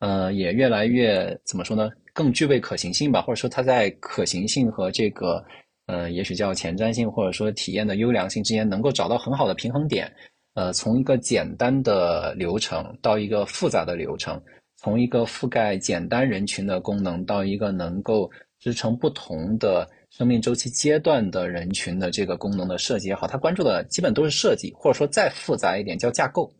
[0.00, 1.90] 呃，也越来越怎么说呢？
[2.12, 5.44] 更具备可行性吧，或者说它在可行性和这个
[5.86, 10.12] 呃，也许叫前瞻性或者说体验的优良性之间能够找到很好的平衡点。
[10.54, 14.40] 呃，从一个简单的流程到一个复杂的流程，
[14.76, 18.30] 从一个覆盖简单人群的功能到一个能够
[18.64, 26.50] 支撑不同的生命周期阶段的人群的这个功能的设计也好，他关注的基本都是设计，或者说再复杂一点叫架构。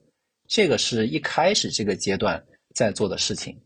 [0.46, 3.58] 这个是一开始这个阶段在做的事情。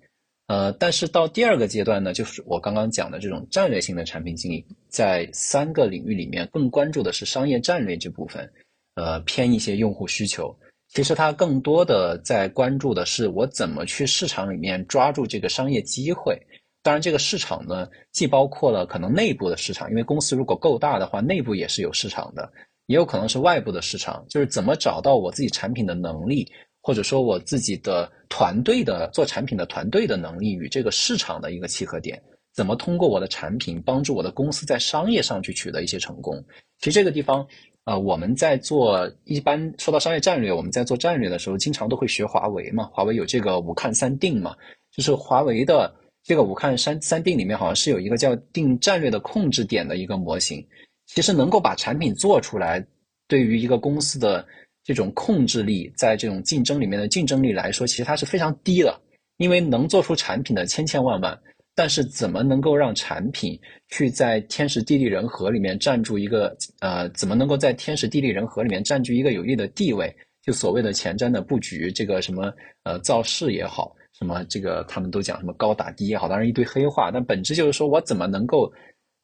[0.47, 8.49] 呃，但是到第二个阶段呢，就是我刚刚讲的这种战略性的产品经理，在三个领域里面更关注的是商业战略这部分。
[8.95, 10.57] 呃，偏一些用户需求，
[10.95, 16.41] 其实他更多的在关注的是我怎么去市场里面抓住这个商业机会。
[16.83, 22.51] 当然，这个市场呢，既包括了可能内部的市场，因为公司如果够大的话，内部也是有市场的，
[22.87, 32.23] 也有可能是外部的市场，就是怎么找到我自己产品的能力，或者说我自己的团队的做产品的团队的能力与这个市场的一个契合点，
[32.55, 36.43] 怎么通过我的产品帮助我的公司在商业上去取得一些成功。
[36.79, 37.47] 其实这个地方。
[37.85, 42.91] 呃，我们在做一般说到商业战略，我们在做战略的时候，经常都会学华为嘛。
[42.93, 44.55] 华为有这个五看三定嘛，
[44.93, 45.91] 就是华为的
[46.29, 50.63] 这个我看三三定里面，好像是有一个叫定战略的控制点的一个模型。
[51.07, 52.87] 其实能够把产品做出来，
[53.27, 54.47] 对于一个公司的
[54.85, 59.01] 这种控制力，在这种竞争里面的竞争力来说，其实它是非常低的，
[59.39, 61.41] 因为能做出产品的千千万万。
[61.75, 70.15] 但是怎么能够让产品去在天时地利人和里面占住一个呃，怎么能够在天时地利人和里面占据一个有利的地位？
[70.43, 78.73] 就所谓的前瞻的布局，这个什么呃造势也好，什么这个他们都讲什么高打低也好，当然一堆黑话，但本质就是说我怎么能够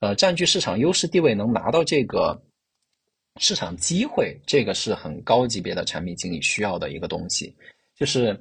[0.00, 2.40] 呃占据市场优势地位，能拿到这个
[3.40, 7.54] 市场机会，这个是很高级别的产品经理需要的一个东西，
[7.96, 8.38] 就是。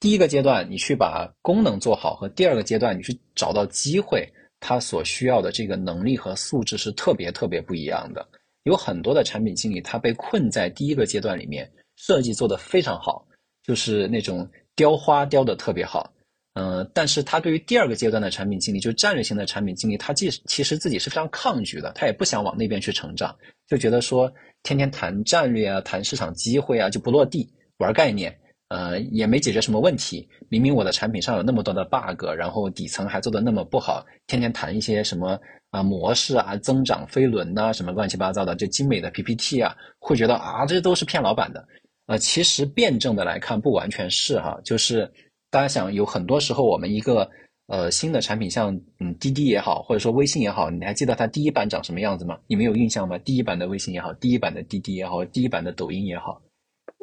[0.00, 4.28] 第一个阶段，你去把功能做好，和第二个阶段你去找到机会，
[4.60, 8.26] 它所需要的这个能力和素质是特别特别不一样的。
[8.64, 13.26] 有很多的产品经理，他被困在第一个阶段里面，设计做得非常好，
[13.62, 16.12] 就是那种雕花雕的特别好，
[16.54, 23.34] 嗯，但是他对于第二个阶段的产品经理，就是战略性的产品经理，他既其实自己是非常抗拒的，他也不想往那边去成长，
[23.66, 24.32] 就觉得说
[24.62, 28.38] 天天谈战略啊，谈市场机会啊，就不落地，玩概念。
[28.68, 30.26] 呃，也没解决什么问题。
[30.48, 35.38] 明明我的产品上有那么多的 bug，然后底层还做的那么不好，天天谈一些什么
[35.70, 41.64] 啊模式啊、增长飞轮呐，什么乱七八糟的，就精美的 PPT 啊，会觉得啊，这都是骗老板的。
[42.06, 45.10] 呃，其实辩证的来看，不完全是哈，就是
[45.50, 47.28] 大家想，有很多时候我们一个
[47.68, 52.38] 呃新的产品，像嗯滴滴也好，或者说微信也好，你还记得它第一版长什么样子吗？
[52.46, 53.16] 你们有印象吗？
[53.18, 56.40] 第一版的微信也好，第一版的滴滴也好，第一版的抖音也好。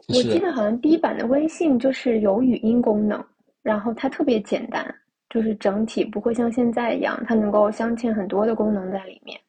[0.08, 3.24] 我记得好像第一版的微信就是有语音功能，
[3.64, 4.84] 然后它特别简单，
[5.30, 9.40] 就是整体不会像现在一样，它能够镶嵌很多的功能在里面。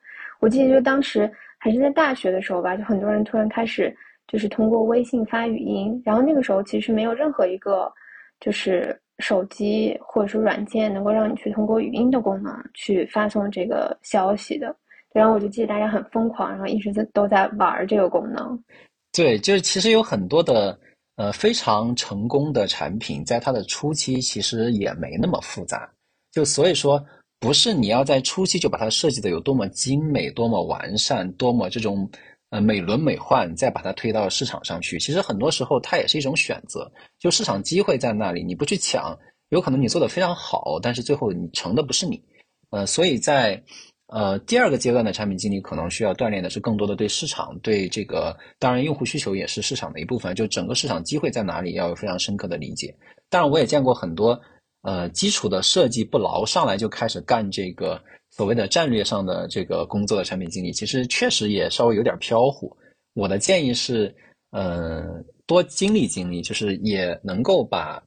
[0.40, 3.94] 我记得就当时还是在大学的时候吧，就很多人突然开始
[4.32, 7.92] 就是通过微信发语音，然后那个时候其实没有任何一个
[8.40, 14.74] 就是手机或者说软件能够让你去通过语音的功能去发送这个消息的。
[15.12, 18.58] 然后我就记得大家很疯狂，然后一直在都在玩这个功能。
[19.12, 20.78] 对，就是其实有很多的
[21.16, 25.86] 呃非常成功的产品，在它的初期其实也没那么复杂。
[26.30, 27.04] 就所以说，
[27.38, 32.08] 不是你要在初期就把它设计的有多么精美、多么完善、多么这种
[32.52, 34.98] 呃美轮美奂，再把它推到市场上去。
[34.98, 42.22] 其实很多时候它也是一种选择，就市场机会在那里，你不去抢，有可能你做的非常好，但是最后你成的不是你。
[42.70, 43.62] 呃，所以在
[44.08, 52.94] 呃，第二个阶段的产品经理可能需要锻炼的是更多的对市场、对这个，当然用户需求也是市场的一部分，就整个市场机会在哪里要有非常深刻的理解。
[53.30, 54.38] 当然，我也见过很多
[54.82, 57.98] 呃基础的设计不牢，上来就开始干这个
[58.36, 62.76] 所谓的战略上的这个工作的产品经理，其实确实也稍微有点飘忽。
[63.14, 64.12] 我的建议是，
[64.50, 68.02] 呃，多经历经历，就是也能够把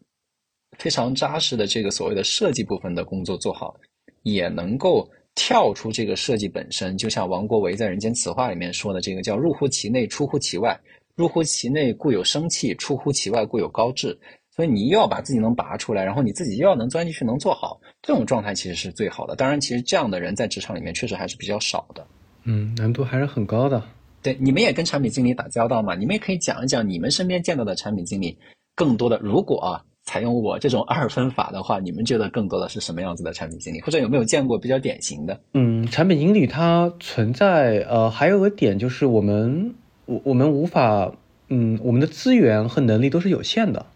[0.77, 3.75] 非常扎实的这个所谓的设计部分的工作做好，
[4.23, 5.09] 也能够。
[5.37, 10.79] 跳出这个设计本身，就像王国维在《人间词话》里面说的，这个叫“入乎其内，出乎其外”。
[11.13, 14.17] 入乎其内故有生气，出乎其外故有高致。
[14.55, 19.35] 所以你又要把自己能拔出来，然后你自己又要能钻进去，能做好，这种状态其实是最好的。
[19.35, 22.05] 当然，其实这样的人在职场里面确实还是比较少的。
[22.43, 23.83] 嗯，难度还是很高的。
[24.21, 25.95] 对，你们也跟产品经理打交道嘛？
[25.95, 28.37] 你们也可以讲一讲你们身边见到的产品经理，
[28.75, 29.83] 更多的如果啊。
[30.07, 35.41] 采用我这种二分法的话，你们觉得更多的是什么样子的产品经理，或者有没有见过比较典型的？
[35.53, 39.73] 嗯，产品经理它存在，呃，还有个点就是我们
[40.05, 41.11] 我我们无法，
[41.49, 43.87] 嗯，我们的资源和能力都是有限的。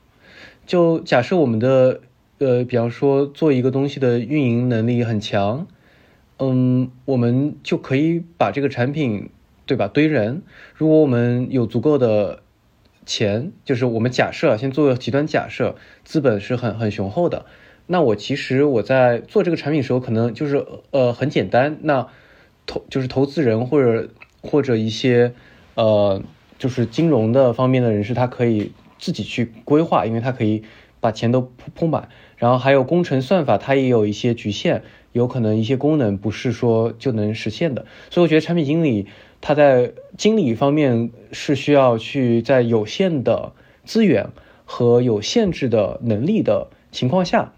[0.69, 2.01] 就假设我们的，
[2.37, 5.65] 呃，比方说做一个东西的运营能力很强，
[6.37, 9.31] 嗯，我们就可以把这个产品，
[9.65, 9.87] 对吧？
[9.87, 10.43] 堆人。
[10.75, 12.41] 如果我们有足够的。
[13.05, 17.47] 钱就是我们假设，先做个极端假设，资本是很很雄厚的。
[17.87, 21.79] 那我其实我在做这个产品的时候，可能就是呃很简单。
[21.81, 22.07] 那
[22.67, 24.09] 投就是投资人或者
[24.43, 25.33] 或者一些
[25.73, 26.21] 呃
[26.59, 30.61] 就是金融的方面的人士，他可以自己去规划，因为他可以
[30.99, 32.09] 把钱都铺铺满。
[32.37, 34.83] 然后还有工程算法，它也有一些局限，
[35.13, 37.85] 有可能一些功能不是说就能实现的。
[38.11, 39.07] 所以我觉得产品经理。
[39.41, 43.53] 他在经理方面是需要去在有限的
[43.85, 44.31] 资源
[44.65, 47.53] 和有限制的能力的情况下，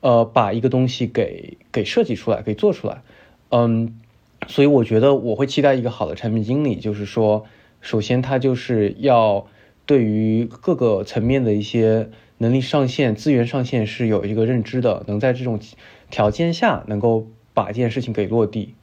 [0.00, 3.00] 呃，把一个东西给给设计出来，给做出来。
[3.48, 3.98] 嗯，
[4.46, 7.46] 所以我觉得我会期待一个好的产品经理，就是说，
[7.80, 9.46] 首先他就是要
[9.92, 15.60] 对于各个层面的一些能力上限、资源上限是有一个认知的，能在这种
[16.08, 18.74] 条件下能够把一件事情给落地。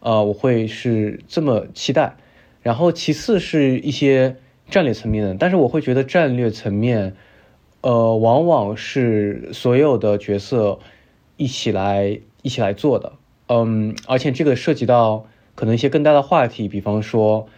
[0.00, 2.16] 呃，我会是这么期待，
[2.62, 4.36] 然后其次是一些
[4.70, 7.14] 战略层面的，但是我会觉得战略层面，
[7.82, 10.78] 呃，往往是所有的角色
[11.36, 13.12] 一起来一起来做的，
[13.48, 17.48] 嗯，而且这个涉及到可能一些更大的话题，比方说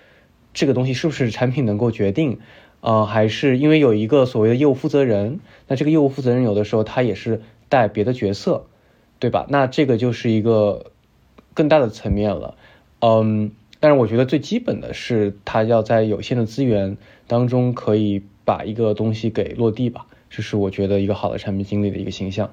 [0.53, 2.41] 这个东西是不是产品能够决定，
[2.81, 8.67] 呃，还是因为有一个所谓的业务负责人，那这个业务负责人有的时候他也是带别的角色，
[9.19, 9.47] 对吧？
[9.49, 10.93] 那这个就是一个。
[11.55, 12.55] 更大的层面了，
[13.01, 22.51] 嗯，但是我觉得最基本的是，他要在有限的资源当中可以把一个东西给落地吧，这是我觉得一个好的产品经理的一个形象。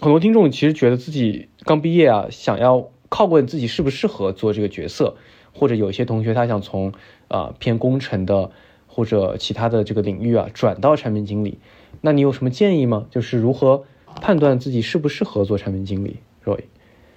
[0.00, 5.16] 很多听众其实觉得自己刚毕业啊，想要靠问自己适不适合做这个角色，
[5.52, 6.92] 或者有些同学他想从
[7.26, 8.52] 啊偏工程的
[8.98, 11.60] 或者其他的这个领域啊转到产品经理，
[12.00, 13.06] 那你有什么建议吗？
[13.12, 13.84] 就是如何
[14.16, 16.64] 判断自己适不适合做产品经理，Roy？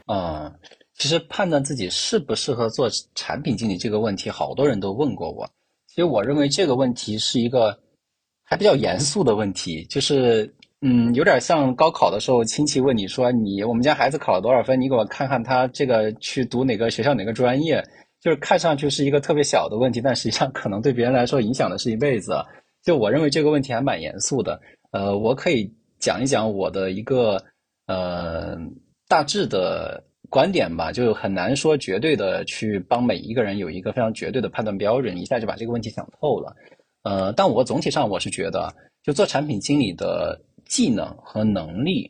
[0.05, 0.53] 嗯，
[0.93, 5.49] 其实判断自己适不适合做产品经理这个问题，好多人都问过我。
[5.87, 7.79] 其实我认为这个问题是一个
[8.43, 17.83] 还比较严肃的问题，就是嗯，有点像高考的时候，亲戚问你说你我们家孩子考了多少分，你给我看看他这个去读哪个学校哪个专业，
[18.21, 22.33] 就是看上去是一个特别小的问题，但实际上可能对别人来说影响的是一辈子。
[22.83, 24.61] 就我认为这个问题还蛮严肃的。
[24.91, 27.43] 呃，我可以讲一讲我的一个
[27.87, 28.57] 呃。
[29.07, 36.55] 大致的观点吧，就很难说绝对的去帮每一个人有一个非常绝对的判断标准，一下就把这个问题想透了。
[37.03, 42.09] 呃，但我总体上我是觉得，就做产品经理的技能和能力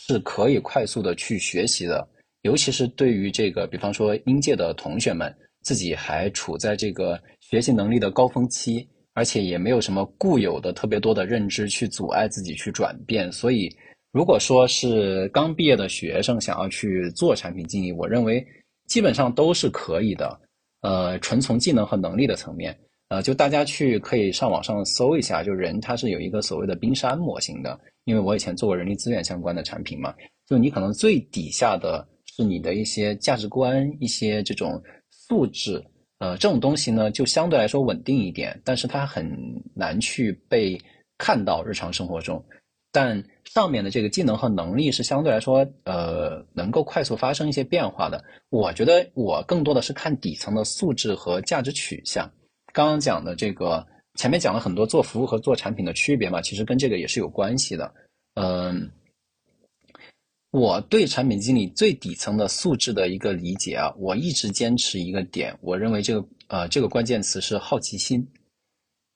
[0.00, 2.04] 是可以快速的去学习的，
[2.42, 13.74] 尤其是对于这个，比方说应届的同学们，自己还处在这个学习能力的高峰期，而且也没有什么固有的特别多的认知去阻碍自己去转变，所以。
[14.14, 18.46] 如果说是刚毕业的学生想要去做产品经理，我认为
[18.86, 20.38] 基本上都是可以的。
[20.82, 22.78] 呃，纯从技能和能力的层面，
[23.08, 27.80] 呃，就大家去可以上网上搜一下，就人他是有一个所谓的冰山模型的。
[28.04, 30.12] 因为我以前做过人力资源相关的产品嘛，
[30.46, 35.84] 就你可能最底下的是你的一些价值观、一些这种素质，
[36.18, 39.30] 呃，这种东西呢就相对来说稳定一点，但是它很
[39.74, 40.80] 难去被
[41.18, 42.42] 看到日常生活中。
[42.94, 48.22] 但上面的这个技能和能力是相对来说，呃，能够快速发生一些变化的。
[48.50, 52.30] 我觉得我更多的是看底层的素质和价值取向。
[52.72, 57.92] 刚刚讲的这个，前面讲了很多做服务和做产品的区别嘛，其实跟这个也是有关系的。
[58.34, 58.90] 嗯，
[60.52, 68.26] 我对产品经理最底层的素质的一个理解啊，我一直坚持一个点，我认为这个呃，这个关键词是好奇心。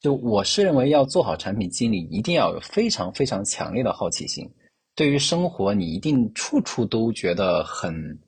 [0.01, 4.51] 就我是认为要做好产品经理，一定要有非常非常强烈的好奇心。
[4.95, 8.19] 对于生活，你一定处处都觉得很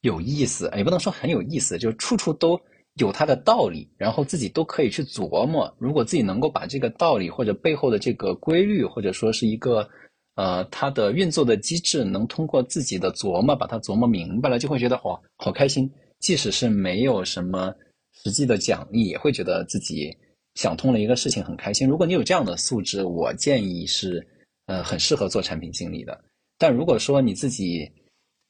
[0.00, 2.60] 有意思，也不能说很有意思，就是处处都
[2.94, 5.72] 有它的道理，然后自己都可以去琢磨。
[5.78, 9.88] 如果自己能够把这个道理或者背后的这个规律，或者说是一个
[10.34, 15.90] 呃它的运作的机制，能通过自己的琢磨把它琢磨明白了，就会觉得哇好开心。
[16.20, 17.74] 即使是没有什么
[18.22, 20.16] 实际的奖励，也会觉得自己。
[20.54, 21.88] 想通了一个事情，很开心。
[21.88, 24.24] 如果你有这样的素质，我建议是，
[24.66, 26.16] 呃，很适合做产品经理的。
[26.56, 27.90] 但如果说你自己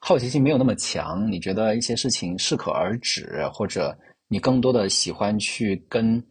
[0.00, 3.96] 好奇心没有那么强，你觉得一些事情适可而止，或者
[4.28, 6.22] 你更多的喜欢去跟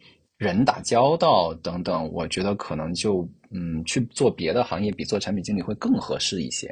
[0.44, 6.68] 人打交道等等，我觉得可能就嗯去做别的行业，比做产品经理会更合适一些。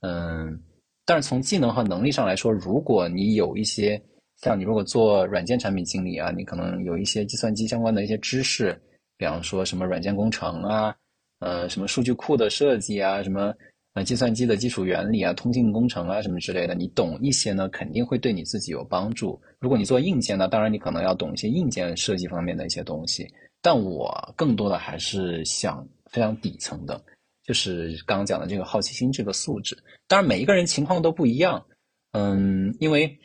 [0.00, 0.58] 嗯，
[1.04, 4.00] 但是从技能和能力上来说，如果你有一些。
[4.42, 8.76] 像你如果做软件产品经理啊，你可能有一些计算机相关的一些知识，
[9.16, 10.92] 比方说什么软件工程啊，
[11.38, 13.54] 呃，什么数据库的设计啊，什么
[13.94, 19.40] 呃计算机的基础原理啊，通信工程啊，什么之类的，你懂一些呢，肯定会对你自己有帮助。
[19.58, 23.26] 如果你做硬件呢，当然你可能要懂一些硬件设计方面的一些东西。
[23.60, 27.02] 但我更多的还是想非常底层的，
[27.44, 29.76] 就是刚刚讲的这个好奇心这个素质。
[30.08, 31.64] 当然每一个人情况都不一样，
[32.12, 33.18] 嗯，因为。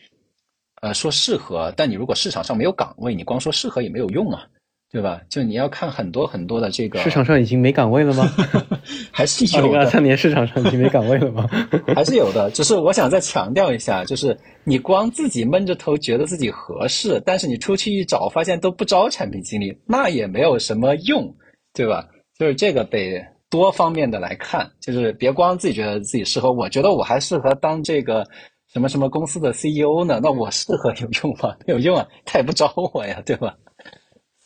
[0.80, 4.48] 呃，说适合，但你如果市场上没有岗位，你光说适合也没有用啊，
[4.92, 5.22] 对吧？
[5.30, 8.26] 就你要看很多很多的这个市场上已经没岗位了吗？
[9.12, 9.64] 还是有？
[9.66, 11.48] 二零二三年市场上已经没岗位了吗？
[11.94, 12.50] 还是有的。
[12.52, 21.36] 只是我想再强调一下，就是你光自己闷着头觉得自己合适，但是你出去一找，发现都不招产品经理，那也没有什么用，
[21.74, 22.08] 对吧？
[22.40, 26.52] 就是这个得多方面的来看，就是别光自己觉得自己适合。
[26.52, 28.26] 我觉得我还适合当这个。
[28.74, 30.20] 什么什么公司的 CEO 呢？
[30.22, 31.56] 那我适合有用吗？
[31.66, 33.56] 没有用啊，他也不招我呀，对吧？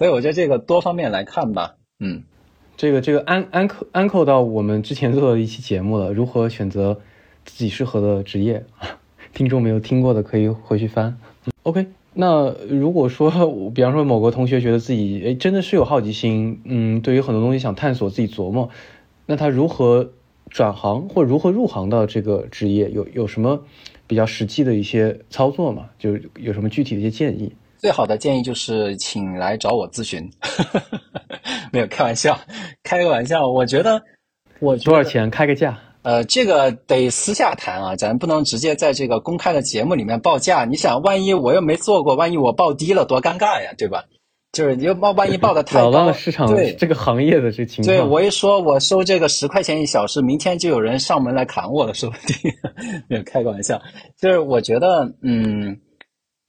[0.02, 1.76] 所以我觉得这个多方面来看吧。
[2.00, 2.24] 嗯，
[2.76, 7.00] 这个这个安安扣安扣到我们之前做的一期节目了，如何选择
[7.46, 8.66] 自己适合的职业？
[9.36, 11.20] 听众没有听过的可以回去翻。
[11.62, 11.86] OK，
[12.16, 13.30] 那如果说
[13.70, 18.72] 比方说某个同学觉得自己哎真的是有好奇心，嗯，对于很多东西想探索自己琢磨，
[19.28, 20.14] 那他如何
[20.50, 22.90] 转行或如何入行到这个职业？
[22.90, 23.64] 有有什么？
[24.08, 27.54] 比较实际的一些操作嘛，就有什么具体的一些建议？
[27.82, 30.30] 最好的建议就是请来找我咨询，
[31.74, 32.40] 没有开玩笑，
[32.84, 33.48] 开个玩笑。
[33.50, 34.04] 我觉得，
[34.60, 35.32] 我多少钱？
[35.32, 35.80] 开个价？
[36.04, 40.64] 呃，这个得私下谈啊，咱不能直接在这个公开的节目里面报价。
[40.64, 44.04] 你想，万一我又没做过，万一我报低了，多尴尬呀，对吧？
[44.52, 47.88] 就是你报，万一报的太高，了市场对这个行业的这情况。
[47.88, 52.52] 对我一说，我收这个十块钱一小时，明天就有人上门来砍我了，说不定。
[53.10, 53.82] 没有开个玩笑，
[54.20, 55.80] 就是我觉得，嗯，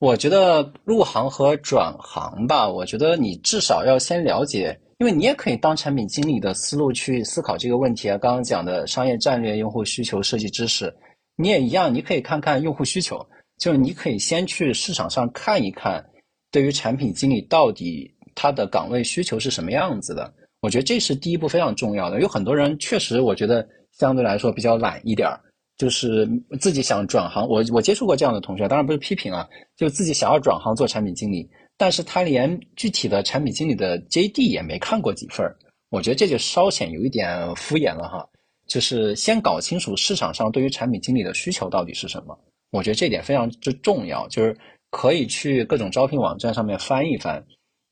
[0.03, 8.19] 我觉得入行和转行吧，我觉得你至少要先了解，因为你也可以当产品经理的思路去思考这个问题啊。
[8.19, 10.93] 刚刚讲的商业战略、用户需求、设计知识，
[11.37, 13.25] 你也一样，你可以看看用户需求，
[13.59, 16.05] 就是你可以先去市场上看一看。
[16.51, 20.35] 对于产品经理到底他的岗位需求是什么样子的？
[20.63, 22.21] 我觉得这是第一步非常重要的。
[22.21, 25.39] 有很多人确实，我觉得相对来说比较懒一点儿，
[25.83, 26.29] 就是
[26.61, 27.45] 自己想转行。
[27.49, 35.45] 我我接触过这样的同学，当然不是批评啊，就自己想要转行做产品经理，但是他连具体的产品经理的 JD 也没看过几份。
[35.91, 38.25] 我觉得这就稍显有一点敷衍了哈。
[38.69, 42.39] 就是先搞清楚市场上对于产品经理的需求到底是什么。
[42.71, 44.57] 我觉得这点非常之重要，就是。
[44.95, 47.43] 可以去各种招聘网站上面翻一翻，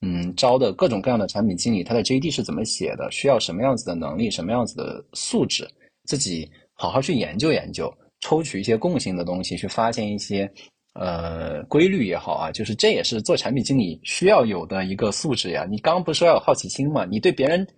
[0.02, 3.10] 嗯，招的各种各样的产品经理，他的 JD 是怎么写的？
[3.10, 4.30] 需要什么样子的能力？
[4.30, 5.66] 什么样子的素质？
[6.04, 6.46] 自己
[6.80, 10.50] 好好去研究研究，抽取一些共性的东西，去发现一些
[10.94, 15.66] 呃规律也好啊，就是这也是做产品经理需要有的一个素质呀。
[15.68, 17.04] 你刚刚不是说要有好奇心吗？
[17.04, 17.68] 你对别人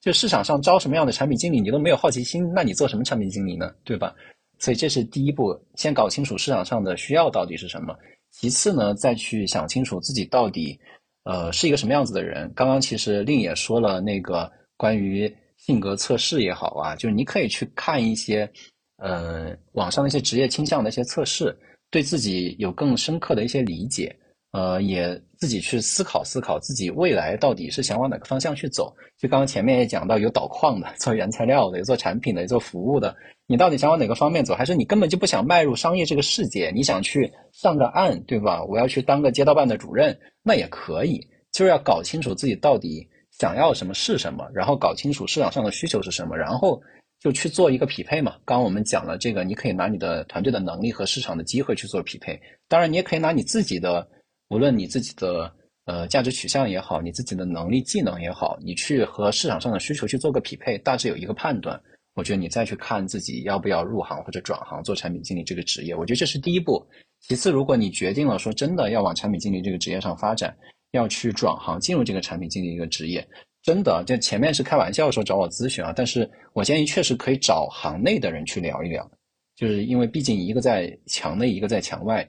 [0.00, 3.68] 就市场上招什么样的产品经理，你都没有好奇心，那你做什么产品经理呢？
[3.82, 4.14] 对吧？
[4.60, 7.92] 所以这是第一步，先搞清楚市场上的需要到底是什么。
[8.30, 10.78] 其次呢，再去想清楚自己到底
[11.24, 12.48] 呃是一个什么样子的人。
[12.54, 15.28] 刚刚其实令也说了那个关于
[15.64, 18.50] 性格测试也好啊，就是你可以去看一些
[18.96, 21.56] 呃网上的一些职业倾向的一些测试，
[21.88, 24.14] 对自己有更深刻的一些理解。
[24.50, 28.94] 呃，也自己去思考思考自己未来到底是想往哪个方向去走。
[29.16, 33.16] 就刚刚前面也讲到，有导矿的， 做原材料的，有做产品的，有做服务的。
[33.46, 34.54] 你到底想往哪个方面走？
[34.54, 36.70] 还是你根本就不想迈入商业这个世界？
[36.74, 38.62] 你想去上个岸，对吧？
[38.64, 41.26] 我要去当个街道办的主任，那也可以。
[41.50, 43.08] 就是要搞清楚自己到底
[43.42, 46.80] 想要什么是什么，然后搞清楚市场上的需求是什么，然后
[47.18, 48.36] 就去做一个匹配嘛。
[48.44, 52.40] 刚刚我们讲了这个，你可以拿你的团队的能力和市场的机会去做匹配。
[52.68, 54.08] 当然，你也可以拿你自己的。
[54.48, 55.52] 无论你自己的
[55.86, 61.80] 呃价值取向也好，你自己的能力技能也好，你去和市场上的需求去做个匹配，大致有一个判断。
[62.14, 66.86] 我觉得你再去看自己要不要入行或者转行做产品经理这个职业，我觉得这是第一步。
[67.20, 70.54] 其次，如果你决定了说真的要往产品经理这个职业上发展，
[70.92, 73.26] 要去转行进入这个产品经理一个职业，
[73.62, 79.10] 真的就前面是开玩笑说找我咨询啊，但是我建议确实可以找行内的人去聊一聊，
[79.56, 82.26] 就是因为毕竟一个在墙内，一个在墙外，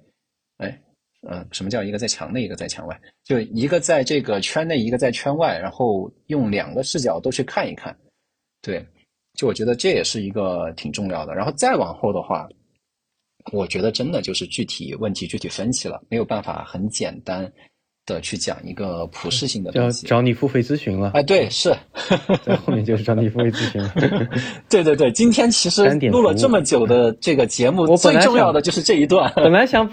[0.58, 0.80] 哎。
[1.26, 3.00] 嗯，什么叫一个在墙内，一个在墙外？
[3.24, 7.98] 就一个在这个圈内，一个在圈外，然后用两个视角都去看一看。
[8.62, 8.86] 对，
[9.36, 11.34] 就我觉得这也是一个挺重要的。
[11.34, 12.46] 然后再往后的话，
[13.54, 17.50] 我觉得真的就是具体问题具体分析了，没有办法很简单
[18.06, 20.06] 的去讲一个普适性的东西。
[20.06, 21.12] 要找你付费咨询了。
[21.14, 21.76] 哎，对，是
[22.44, 23.94] 在后面就是找你付费咨询了。
[24.70, 29.32] 对对对，今天其实录了这么久的这个节目， 最重要的就是这一段。
[29.36, 29.90] 本来想。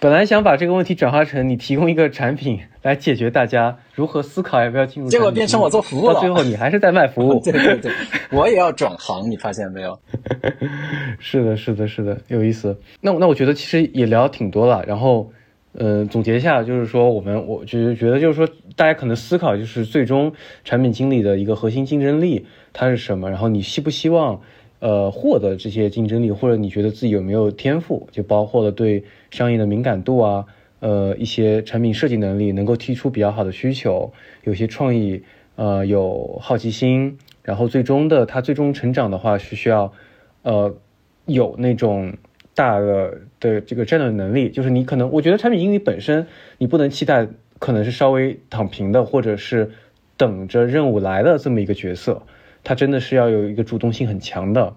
[0.00, 6.14] 本来想把这个问题转化成你提供一个产品来解决大家如何思考要不要进入，结果变成我做服务了。
[6.14, 7.40] 到最后你还是在卖服务。
[7.44, 7.92] 对对对，
[8.32, 9.96] 我也要转行，你发现没有？
[11.20, 12.76] 是的，是的，是的，有意思。
[13.00, 14.82] 那那我觉得其实也聊挺多了。
[14.88, 15.30] 然后，
[15.72, 20.32] 呃，总结一下，就是说我们，我就觉得就是说，大家可能思考就是最终
[20.64, 23.30] 产品经理的一个核心竞争力它是什么？
[23.30, 24.40] 然后你希不希望？
[24.84, 30.44] 呃，获得这些竞争力，或者你觉得自己有没有天赋，就包括了对商业的敏感度啊，
[30.80, 34.12] 呃，一些产品设计能力，能够提出比较好的需求，
[34.42, 35.22] 有些创意，
[35.54, 39.92] 呃，有好奇心，然后最终的他最终成长的话是需要，
[40.42, 40.74] 呃，
[41.26, 42.14] 有那种
[42.52, 46.26] 大的的这个战略能力，就是你可能我觉得产品经理本身
[46.56, 47.28] 你不能期待
[47.58, 49.72] 可能是稍微躺平的，或者是
[50.16, 52.22] 等着任务来的这么一个角色。
[52.64, 54.74] 他真的是要有一个主动性很强的，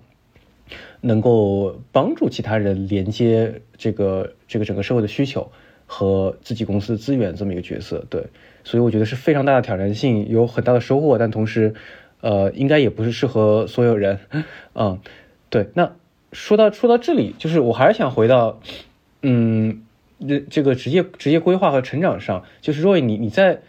[1.02, 5.52] 能够帮助其他人连接这个这个整个社会的需求
[5.86, 8.26] 和自己公司的资源这么一个角色，对，
[8.64, 11.76] 所以我觉得是非常大的挑战性，有很大的收获，但同时，
[12.22, 14.18] 呃，应该也不是适合所有人，
[14.74, 15.00] 嗯，
[15.52, 15.70] 对。
[15.76, 15.92] 那
[16.36, 18.60] 说到说到这里，就是我还是想回到，
[19.24, 19.82] 嗯，
[20.28, 23.62] 这这个职业职业规划和成长上，就是若你你在。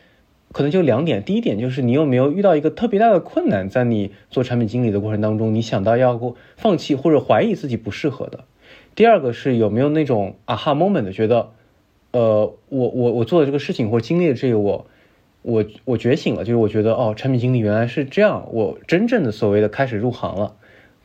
[0.53, 8.45] 可能就两点，第一点就是你有没有遇到一个特别大的困难，在你做产品经理的过程当中，你想到要过放弃或者怀疑自己不适合的。
[8.95, 11.51] 第二个是有没有那种啊哈 moment，觉得，
[12.13, 14.87] 呃，我我我做的这个事情或经历的这个我，
[15.43, 20.55] 我我觉醒了，就是我觉得哦，产品经理原来是这样，我真正的所谓的开始入行了。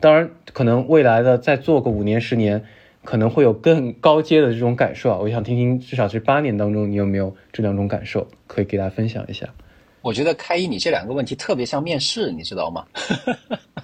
[0.02, 2.64] 当然，可能未来的再做个五年十年。
[3.04, 5.18] 可能会有更高阶的这种感受啊！
[5.20, 9.50] 我想听听，至少这八年当中，你有没有这两种感受，可以给大家分享一下？
[10.04, 12.86] 我觉得开一，你这两个问题特别像面试，你知道吗？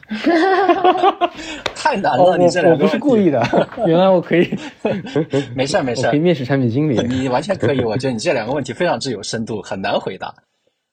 [1.73, 3.43] 太难了，你这我不是故意的，
[3.87, 4.47] 原来我可以，
[5.55, 7.81] 没事儿没事儿，可以面试产品经理，你完全可以。
[7.83, 10.31] 我觉得你这两个问题非常之有深度，很难回答。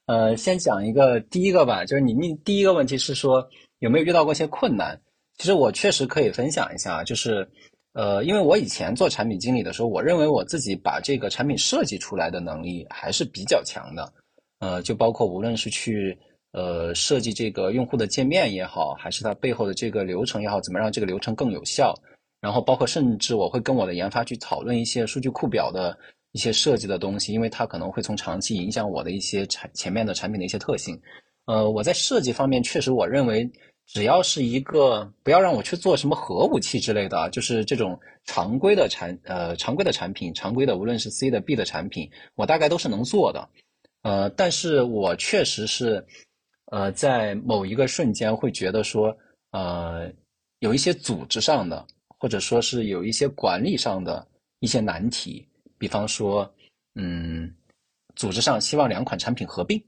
[0.06, 3.46] 呃，先讲一个第一个吧，就是你你第一个问题是说
[3.80, 4.98] 有没有遇到过一些困难？
[5.38, 7.48] 其实我确实可以分享一下，就是。
[7.96, 14.12] 呃，因为我以前做产品经理的时候，我认为我自己把这个产品设计出来的能力还是比较强的。
[14.58, 16.18] 呃，就包括无论是去
[16.50, 21.94] 呃设计这个用户的界面也好，还是它背后的这个流程也好，怎么让这个流程更有效。
[22.40, 25.96] 然后包括甚至我会跟我的研发去讨论一些数据库表的
[26.32, 31.00] 一些设计的东西，因为它可能会从长期影响我的一些产前面的产品的一些特性。
[31.46, 33.48] 呃，我在设计方面确实我认为。
[33.86, 43.48] 只要是一个不要让我去做什么核武器之类的，就是这种常规的产呃常规的产品，常规的无论是 C 的 B 的产品，我大概都是能做的。
[44.02, 46.04] 呃，但是我确实是
[46.72, 49.16] 呃在某一个瞬间会觉得说，
[49.50, 50.10] 呃
[50.58, 51.86] 有一些组织上的
[52.18, 54.26] 或者说是有一些管理上的
[54.60, 55.46] 一些难题，
[55.78, 56.52] 比方说
[56.94, 57.54] 嗯
[58.16, 59.82] 组织上希望两款产品合并。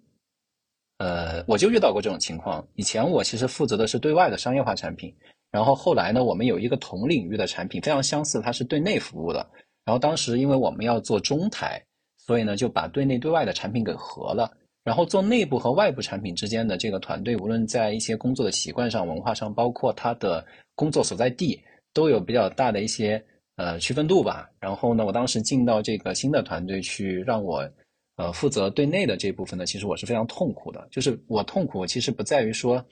[0.98, 2.66] 呃，我就遇到过这种情况。
[2.74, 5.14] 以前我其实负责的是对外的商业化产品，
[5.50, 9.46] 然后后来呢，我们有一个同领域的产品非常相似，它是对内服务的。
[9.84, 11.82] 然后当时因为我们要做中台，
[12.18, 14.50] 所以呢就把对内对外的产品给合了。
[14.84, 21.60] 然后做内部和外部产品之间的这个团队，无论在一些工作的习惯上、文化上，包括他的工作所在地，
[21.92, 23.20] 都有比较大的一些
[23.56, 24.48] 呃区分度吧。
[24.60, 27.68] 然后呢，我当时进到这个新的团队去，让我
[28.16, 30.86] 呃负责对内的这部分呢，其实我是非常痛苦的。
[30.90, 32.84] 就是我痛苦其实不在于说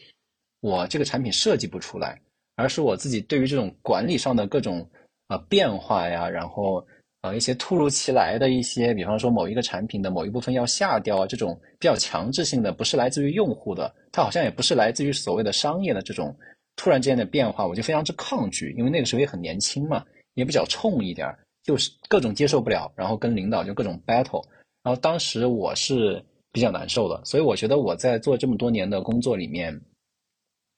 [0.60, 2.20] 我这个产品设计不出来，
[2.56, 4.88] 而是我自己对于这种管理上的各种
[5.28, 6.86] 呃变化呀，然后。
[7.24, 16.36] 呃，一些突如其来的一些，比方说某一个产品的某一部分要下掉啊，这种比较强制性的，不是来自于用户的，它好像也不是来自于所谓的商业的这种
[16.76, 20.04] 突然之间的变化，我就非常之抗拒，因为那个时候也很年轻嘛，
[20.34, 24.44] 也比较冲一点，就是各种接受不了，然后跟领导就各种 battle，
[24.84, 29.74] 然后当时我是比较难受的，所以我觉得我在做这么多年的工作里面，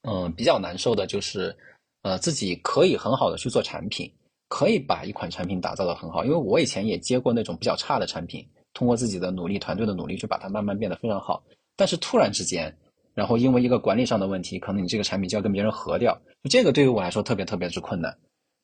[0.08, 1.54] 嗯，比较难受的就是，
[2.00, 4.10] 呃，自己可以很好的去做产品。
[4.48, 11.42] 可以把一款产品打造的很好，因为我以前也接过那种比较差的产品，通过自己的努力、团队的努力去把它慢慢变得非常好。
[11.74, 12.72] 但是突然之间，
[13.12, 18.16] 然后因为一个管理上的问题，可能你这个产品就要跟别人合掉，就这个对于我来说特别特别之困难。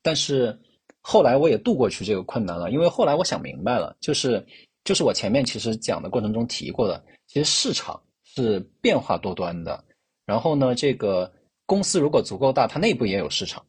[0.05, 0.57] 但是
[1.01, 4.47] 后来我也度过去这个困难了，因为后来我想明白了，就是
[4.85, 9.85] 就是我前面其实讲的过程中提过的，其实市场是变化多端的。
[10.25, 11.33] 然后呢，这个
[11.67, 13.65] 公司如果足够大，它内部也有市场。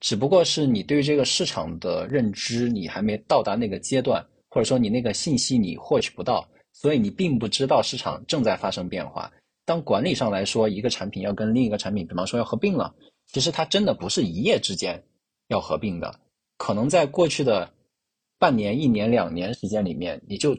[0.00, 9.32] 只不过是你对于这个市场的认知，你还没到达那个阶段，或者说你那个信息你获取不到，所以你并不知道市场正在发生变化。
[9.64, 12.94] 当管理上来说，一个产品要跟另一个产品，比方说要合并了，
[13.26, 15.02] 其实它真的不是一夜之间
[15.48, 16.20] 要合并的，
[16.56, 17.68] 可能在过去的
[18.38, 20.56] 半年、一年、两年时间里面，你就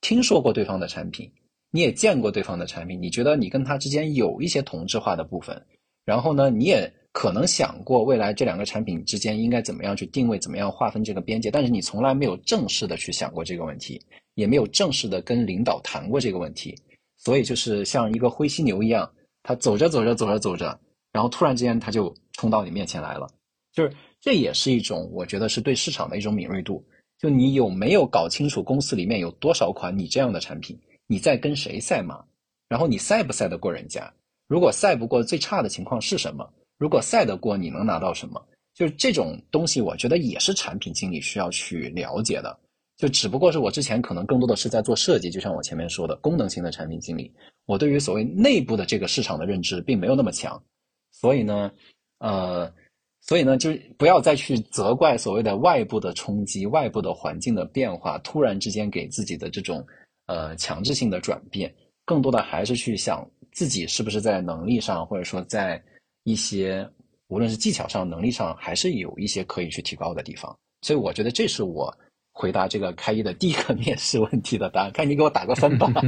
[0.00, 1.30] 听说过对方的产品，
[1.70, 5.64] 你也见过对方的产品，你觉得你跟他之间有一些同质化的部分，
[6.04, 6.92] 然后呢，你也。
[7.12, 14.00] 可能想过未来这两个产品之间应该怎么样去定位，怎么样划分这个边界，但是你从来没有正式的去想过这个问题，
[14.36, 16.72] 也没有正式的跟领导谈过这个问题，
[17.16, 19.12] 所以就是像一个灰犀牛一样，
[19.42, 20.66] 他走着走着走着走着，
[21.10, 23.28] 然后突然之间他就冲到你面前来了，
[23.72, 26.86] 就是这也是一种我觉得是对市场的一种敏锐度，
[27.20, 32.24] 就你有没有搞清楚公司里面有多少款你这样的产品，你在跟谁赛马，
[32.66, 34.10] 然后你赛不赛得过人家，
[34.48, 36.50] 如果赛不过，最差的情况是什么？
[36.78, 38.42] 如果赛得过，你能拿到什么？
[38.74, 42.58] 就是这种东西，我觉得也是产品经理需要去了解的。
[42.96, 47.30] 就只不过是我之前可能更多的是在做设计，就像我前面说的，功能型的产品经理，
[47.66, 50.62] 我对于所谓内部的这个市场的认知并没有那么强。
[51.10, 51.70] 所以呢，
[52.18, 52.72] 呃，
[53.20, 59.86] 所以呢，就不要再去责怪所谓的外部的冲击、外部的环境的变化，突然之间给自己的这种
[60.26, 61.72] 呃强制性的转变，
[62.04, 65.82] 更多的还是去想自己是不是在能力上，或者说在。
[66.24, 66.86] 一些
[67.28, 71.92] 无论是技巧上、能力上，还是有一些可以去提高的地方，所以我觉得这是我
[72.30, 74.92] 回答这个开一的第一个面试问题的答案。
[74.92, 75.90] 看你给我打个分吧。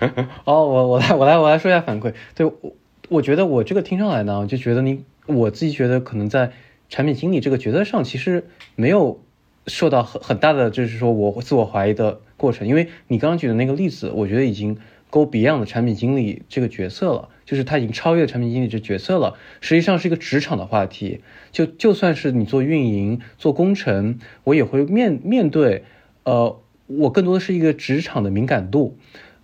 [0.44, 2.12] 哦，我我来我来我来说一下反馈。
[2.34, 2.76] 对我
[3.08, 5.04] 我觉得我这个听上来呢，我就觉得你
[5.34, 6.52] 我自己觉得可能在
[6.88, 8.44] 产品经理这个角色上，其实
[8.76, 9.20] 没有
[9.66, 14.78] 受到很很大的就是说我自我怀疑的过程，因为你刚刚举的那个例子，我觉得已经。
[15.12, 19.34] Go Beyond 的产品经理这个角色了，就是他已经超越产品经理这角色了。
[19.60, 21.20] 实际上是一个职场的话题，
[21.50, 25.82] 就就算是你做运营、做工程，我也会面面对。
[26.22, 28.96] 呃，我更多的是一个职场的敏感度。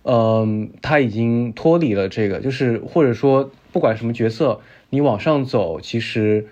[0.03, 6.47] 嗯，他已经脱离了这个，就是或者说不管什么角色，你往上走，其实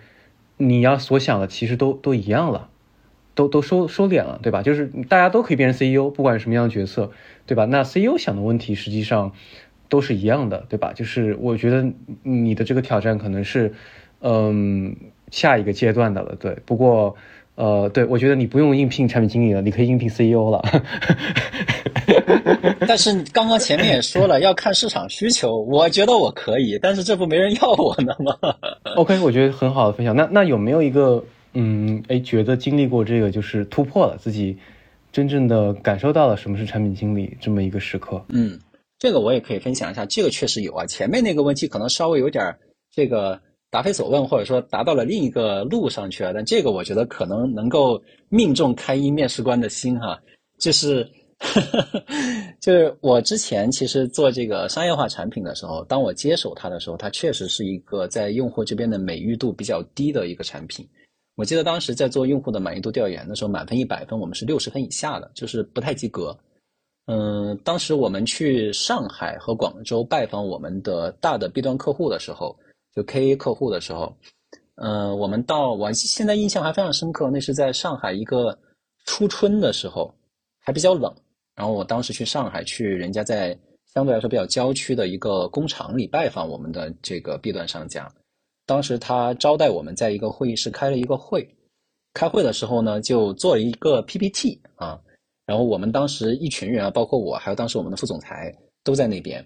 [0.57, 2.69] 你要所想的其实都都一样了。
[3.37, 4.63] 都都收收敛了，对吧？
[4.63, 7.11] 就是大家都可以变成 CEO，不管什么样的角色，
[7.45, 7.65] 对吧？
[7.65, 9.33] 那 CEO 想的问题实际上
[9.89, 10.93] 都是一样的，对吧？
[10.93, 11.85] 就是我觉得
[12.23, 13.73] 你的这个挑战可能是，
[14.21, 14.95] 嗯，
[15.31, 16.57] 下一个阶段的了，对。
[16.65, 17.17] 不过，
[17.55, 20.61] 呃，对我觉得你不用应聘产品经理了，你可以应聘 CEO 了。
[22.87, 25.57] 但是刚刚前面也说了，要看市场需求。
[25.61, 28.37] 我觉得我可以，但是这不没人要我呢吗？
[28.97, 30.15] OK，我觉得很好的分享。
[30.15, 31.23] 那那有没有一个？
[31.57, 34.57] 嗯，哎，觉得经历过这个就是突破了自己，
[35.13, 38.21] 真正的感受到了什么是产品经理这么一个时刻。
[38.27, 38.59] 嗯，
[38.99, 40.85] 这个我也可以分享一下，这个确实有啊。
[40.85, 42.57] 前面那个问题可能稍微有点
[42.91, 43.39] 这个
[43.75, 46.33] 答非所问，或者说达到了另一个路上去了。
[46.33, 50.17] 但这个我觉得可能能够命中开一面试官的心哈，
[50.57, 51.05] 就是
[52.61, 60.87] 就是我之前其实做这个商业化产品的时候，当我接手它的时候，它确实是一个在用户这边的美誉度比较低的一个产品。
[61.35, 66.33] 我记得当时在做用户的满意度调研的时候，满分一百分，我们是六十分以下的，就是不太及格。
[67.07, 72.57] 嗯，当时我们去上海和广州拜访我们的大的 B 端客户的时候，
[72.95, 74.15] 就 KA 客户的时候，
[74.75, 78.57] 呃，我们到我现在印象还非常深刻，那是在上海一个
[79.05, 80.15] 初春的时候，
[80.61, 81.13] 还比较冷。
[81.55, 83.57] 然后我当时去上海，去人家在
[83.93, 88.09] 相对来说比较郊区的一个工厂里拜访我们的这个 B 端商家。
[88.65, 91.47] 当时他招待我们在一个会议室开了一个会，
[92.13, 94.99] 开会的时候呢，就做了一个 PPT 啊。
[95.45, 99.45] 然后我们当时一群人啊，包括我，还有当时我们的副总裁都在那边。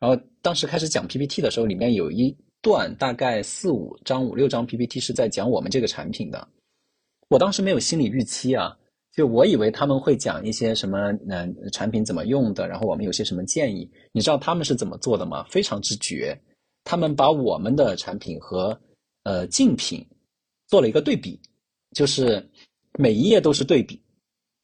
[0.00, 2.34] 然后当时开始讲 PPT 的时候，里面有一。
[2.66, 6.48] 段大概四五张、五六张 PPT 是在讲我们这个产品的。
[7.28, 8.76] 我当时没有心理预期啊，
[9.12, 10.98] 就我以为他们会讲一些什么，
[11.28, 13.88] 嗯，产品怎么用的，然后我们有些什么建议。
[14.10, 15.46] 你知道他们是怎么做的吗？
[15.48, 16.36] 非常之绝，
[16.82, 18.76] 他们把我们的产品和
[19.22, 20.04] 呃竞品
[20.66, 21.40] 做了一个对比，
[21.92, 22.44] 就是
[22.98, 24.02] 每一页都是对比。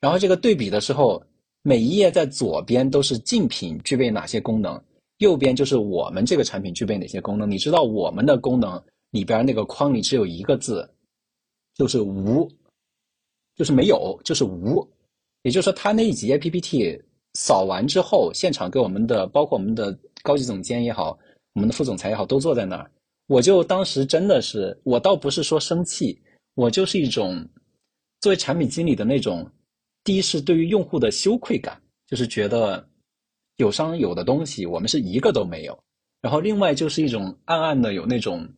[0.01, 1.23] 然后这个对比的时候，
[1.63, 4.83] 每一页在左边都是竞品具备哪些功能。
[5.23, 7.49] 右边就是我们这个产品具备哪些功能？
[7.49, 10.89] 你知道我们的功能里边那个框里只有一个字，
[11.77, 12.51] 就是无，
[13.55, 14.85] 就是没有，就是无。
[15.45, 17.01] 也就是说，他那几页 PPT
[17.35, 21.17] 扫完之后，现场给我们的，包括我们的高级总监也好，
[21.55, 22.91] 我们的副总裁也好，都坐在那儿。
[23.29, 26.21] 我就当时真的是，我倒不是说生气，
[26.55, 27.49] 我就是一种
[28.21, 29.49] 作为产品经理的那种，
[30.03, 32.85] 第一是对于用户的羞愧感，就是觉得。
[33.63, 35.79] 有商有的东西，我们是一个都没有。
[36.21, 38.49] 然后另外就是一种暗暗的有那种，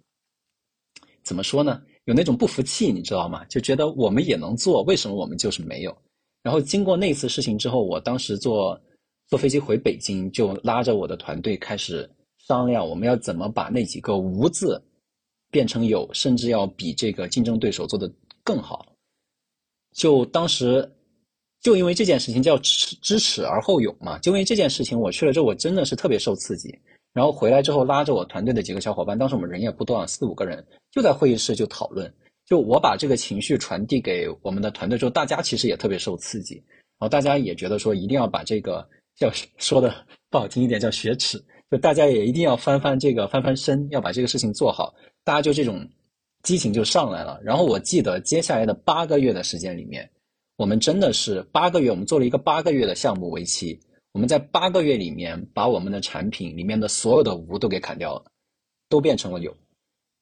[1.23, 1.83] 怎么说呢？
[2.07, 3.45] 有那种不服气，你知道吗？
[3.45, 5.95] 就觉得我们也能做，为什么我们就是没有？
[6.43, 8.81] 然后经过那次事情之后，我当时坐
[9.29, 14.83] 坐飞机回北京，就拉着我的团队开始商量，我们要怎么把那几个无字
[15.51, 18.11] 变成有，甚至要比这个竞争对手做的
[18.43, 18.87] 更好。
[19.93, 20.91] 就当时。
[21.65, 26.79] 就因为这件事情叫知知耻而后勇嘛，就因为这件事情，我去了之后，我真的是特别受刺激。
[27.15, 30.63] 然后回来之后，拉着我团队的几个小伙伴，当时我们人也不多，四五个人，
[30.93, 32.13] 就在会议室就讨论。
[32.45, 36.57] 就我把这个情绪传递给我们的团队之后，大家其实也特别受刺激。
[36.57, 38.87] 然后大家也觉得说，一定要把这个
[39.17, 39.95] 叫说的
[40.29, 44.93] 不好听一点叫雪耻，就大家也一定要翻翻这个翻翻身，要把这个事情做好。
[45.25, 45.89] 大家就这种
[46.43, 47.41] 激情就上来了。
[47.43, 50.07] 然后我记得接下来的八个月的时间里面。
[50.57, 53.79] 我们真的是八个月，我们做了一个八个月的项目为期。
[54.13, 58.25] 我们在八个月里面，把我们的产品里面的所有的无都给砍掉了，
[58.89, 59.53] 都变成了有。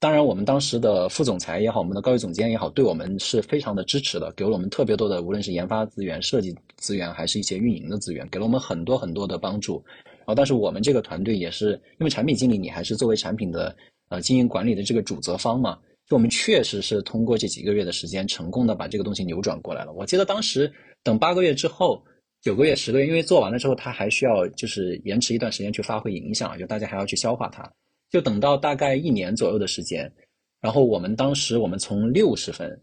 [0.01, 9.85] 当然，我们当时的副总裁也好，我们的高级总监也好，对我们是非常的支持的，给了我们特别多的，无论是研发资源、设计资源，还是一些运营的资源，给了我们很多很多的帮助。
[10.21, 13.77] 然后，但是我们这个团队也是，因为产品经理你还是作为产品的
[14.09, 15.79] 呃经营管理的这个主责方嘛。
[16.13, 19.95] 就我们确实是通过这几个月的时间，成功的把这个东西扭转过来了。
[19.95, 20.71] 我记得当时
[21.03, 22.05] 等八个月之后，
[22.43, 27.67] 九个月、十个月，因为做完了之后，它还需要就是延迟一段时间去发挥影响，就大家还要去消化它。
[28.11, 30.13] 就等到大概一年左右的时间，
[30.61, 32.79] 然后我们当时我们从六十分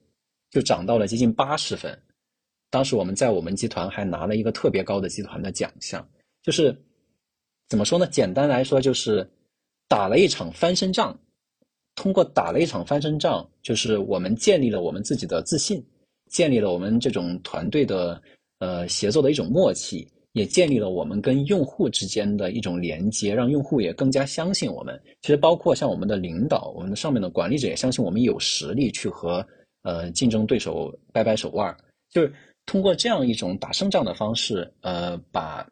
[0.49, 1.95] 就涨到了接近八十分。
[2.71, 6.03] 当时我们在我们集团还拿了一个特别高的集团的奖项，
[6.41, 6.75] 就是
[7.67, 8.07] 怎么说呢？
[8.07, 9.29] 简单来说就是
[9.87, 11.15] 打了一场翻身仗。
[11.99, 15.85] 通过打了一场翻身仗，就是我们建立了我们自己的自信，
[16.31, 18.21] 建立了我们这种团队的
[18.59, 24.97] 呃协作的一种默契，也建立了我们跟用户之间的一种连接，让用户也更加相信我们。
[25.23, 29.45] 其实包括像我们的领导，我们的上面的管理者也相信我们有实力去和
[29.83, 31.75] 呃竞争对手掰掰手腕，
[32.09, 32.31] 就是
[32.65, 35.67] 通过这样一种打胜仗的方式，呃，把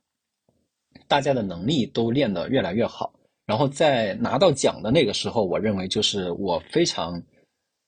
[1.07, 3.13] 大家的能力都练得越来越好。
[3.47, 7.19] 然后在拿到奖的那个时候，我认为就是我非常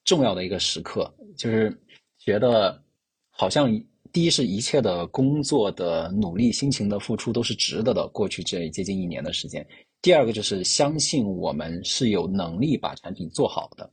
[0.05, 1.77] 重要的一个时刻，就是
[2.17, 2.81] 觉得
[3.29, 3.69] 好像
[4.13, 8.07] 第一是一切的工作的努力、辛勤的付出都是值得的。
[8.07, 9.67] 过去这接近一年的时间，
[10.01, 13.91] 第二个就是相信我们是有能力把产品做好的。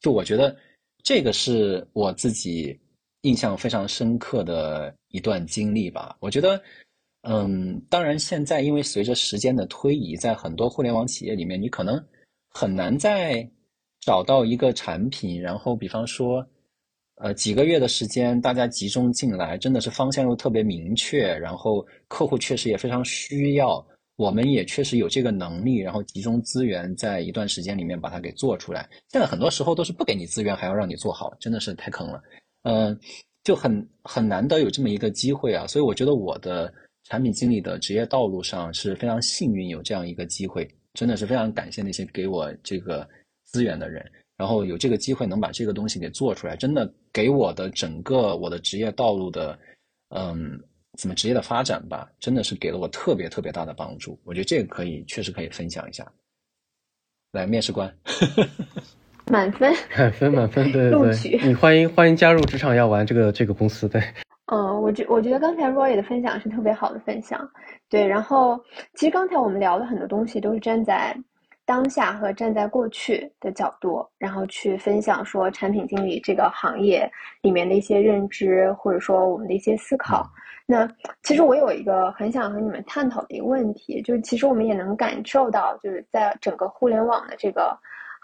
[0.00, 0.56] 就我觉得
[1.04, 2.76] 这个是我自己
[3.20, 6.16] 印象非常深刻的一段经历吧。
[6.18, 6.60] 我觉得。
[7.28, 12.00] 嗯，当然，现在因为随着时间的推移，在很多互联网企业里面，你可能
[12.48, 13.44] 很难再
[14.00, 16.46] 找到一个产品，然后比方说，
[17.16, 28.88] 呃，几个月的时间大家集中进来，真的是方向又特别明确，然后客户确实也非常需要，我们也确实有这个能力，然后集中资源在一段时间里面把它给做出来。
[29.08, 32.22] 现在很多时候都是不给你资源，还要让你做好，真的是太坑了。
[32.62, 32.96] 嗯，
[33.42, 36.72] 就很很难得有这么一个机会啊，所以我觉得我的。
[37.08, 43.08] 产品经理的职业道路上是非常幸运有这样一个机会，真的是非常感谢那些给我这个
[43.44, 44.04] 资源的人，
[44.36, 49.56] 然后有这个机会能把这个东西给做出来，真的给我的整个我的职业道路的，
[50.08, 50.60] 嗯，
[50.98, 54.18] 怎么职业的发展吧，真的是给了我特别特别大的帮助。
[54.24, 56.10] 我觉得这个可以，确实可以分享一下。
[57.30, 57.96] 来，面试官。
[59.30, 64.02] 满分， 满分，满分，对对对，你欢迎欢迎加入职场药丸这个这个公司，对。
[64.46, 67.48] 嗯，我觉我觉得刚才 Roy 的分享是特别好的分享，
[67.90, 68.06] 对。
[68.06, 68.56] 然后
[68.94, 71.16] 其实刚才我们聊的很多东西都是站在
[71.64, 77.10] 当下和站在过去的角度，然后去分享说产品经理这个行业
[77.42, 80.24] 里面的一些认知，或者说我们的一些思考。
[80.64, 80.88] 那
[81.24, 87.76] 其实我有一个很想和你们探讨的一个问题，就是其实我们也能感受到，就是在整个互联网的这个。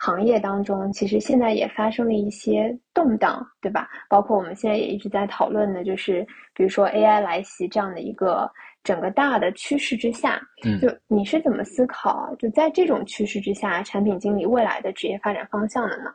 [0.04, 3.88] 行业当中，其实现在也发生了一些动荡，对吧？
[4.08, 6.26] 包括我们现在也一直在讨论的，就是
[6.56, 8.50] 比如说 AI 来袭这样的一个
[8.82, 12.34] 整个大的趋势之下，嗯，就你是怎么思考？
[12.36, 16.10] 就在这种趋势之下，产品经理未来的职业发展方向的呢？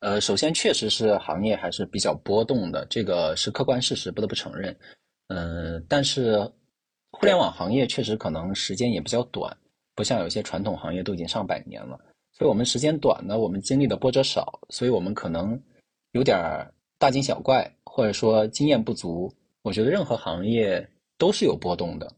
[0.00, 4.76] 呃，首先确实是行业还是比较波动的，这个是客观事实，不得不承认。
[5.28, 6.38] 嗯，但是
[7.12, 9.56] 互联网行业确实可能时间也比较短，
[9.94, 11.98] 不像有些传统行业都已经上百年了。
[12.40, 15.60] 所以我们时间短呢，我们经历的波折少，所以我们可能
[16.12, 16.38] 有点
[16.98, 19.30] 大惊小怪，或者说经验不足。
[19.60, 20.88] 我觉得任何行业
[21.18, 22.10] 都是有波动的，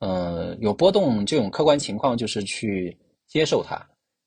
[0.00, 2.98] 嗯，有波动这种客观情况就是去
[3.28, 3.80] 接受它，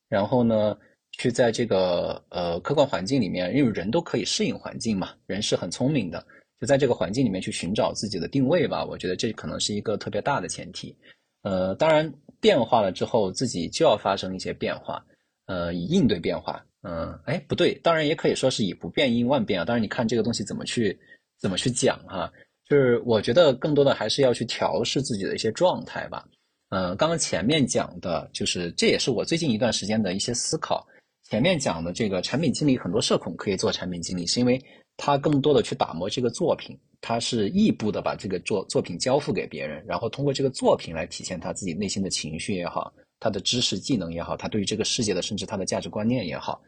[0.08, 0.78] 然后呢，
[1.12, 6.26] 去在这个呃客观环境里面，因为人都可以适应环境嘛，人是很聪明的，
[6.62, 8.86] 就在这个环境里面去寻找自己的定位吧。
[8.86, 10.96] 我觉得这可能是一个特别大的前提。
[11.42, 15.06] 呃，当然变化了之后，自己就要发生一些变化。
[15.46, 19.66] 呃，以应对变化，嗯，哎，不对，当然也可以说是以不变应万变啊。
[19.66, 20.98] 当然，你看这个东西怎么去
[21.40, 22.32] 怎么去讲哈，
[22.70, 26.26] 就是我觉得更多的还是要去调试自己的一些状态吧。
[26.70, 30.88] 嗯，刚刚前面讲的就是，这也是我最近一段时间的一些思考。
[31.30, 34.62] 前面讲的这个产品经理，很多社恐可以做产品经理，是因为
[34.98, 42.94] 他更多的去打磨这个作品，他是异步的把这个作作品交付给别人，然后通过这个作品来体现他自己内心的情绪也好。
[43.24, 46.62] 他的知识技能也好，他对于这个世界的甚至他的价值观念也好，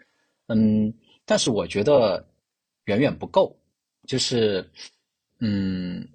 [0.47, 0.93] 嗯，
[1.26, 2.26] 但是我觉得
[2.86, 3.53] 远远不够。
[4.08, 4.66] 就是，
[5.39, 6.08] 嗯，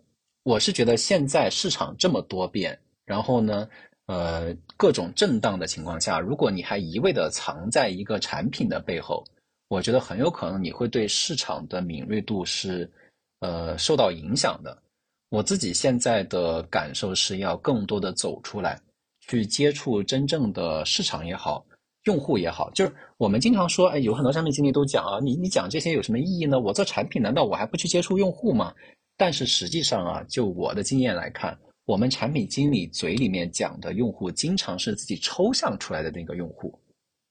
[0.44, 3.68] 我是觉得现在市场这么多变，然后呢，
[4.06, 9.22] 呃，各种震荡的情况下，如果你还一味的藏在一个产品的背后，
[9.68, 12.90] 我觉得很有可能你会对市场的敏锐度是，
[13.40, 14.82] 呃，受到影响的。
[15.28, 18.80] 我自己现在的感受是要更多的走出来。
[19.30, 21.64] 去接触真正的市场也好，
[22.02, 26.58] 用户也好，就是我们经常说，哎，有很多产品经理都讲啊，你你讲这些有什么意义呢？
[26.58, 28.74] 我做产品难道我还不去接触用户吗？
[29.16, 36.76] 但是实际上啊，就我的经验来看，我们产品经理嘴里面讲的用户，经常是自己抽象出来的那个用户，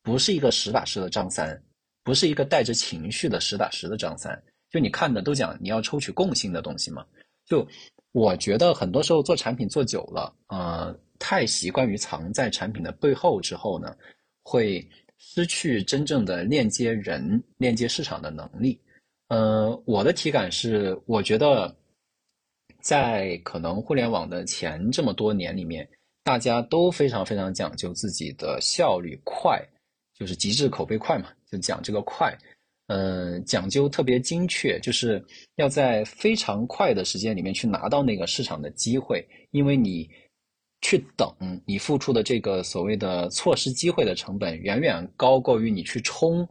[0.02, 1.62] 不是一个实打实的张三，
[2.06, 4.42] 不是一个带着情绪的实打实的张三。
[4.72, 7.06] 就你看的都讲你要抽取共性的东西嘛。
[7.46, 7.68] 就
[8.14, 10.98] 我觉得很多时候做产品做久了，呃。
[11.20, 13.94] 太习惯于藏在产品的背后之后呢，
[14.42, 14.84] 会
[15.18, 18.80] 失去真正的链接人、链接市场的能力。
[19.28, 21.76] 呃，我的体感是，我觉得
[22.80, 25.88] 在可能互联网的前这么多年里面，
[26.24, 29.62] 大家都非常非常讲究自己的效率快，
[30.18, 32.34] 就是极致口碑快嘛，就讲这个快。
[32.88, 35.24] 呃，讲究特别精确，就是
[35.58, 40.10] 要在非常快的时间里面去拿到那个市场的机会，因为你。
[40.82, 41.30] 去等
[41.66, 46.48] 你付出的这个所谓的错失机会的成本，远远高过于你去冲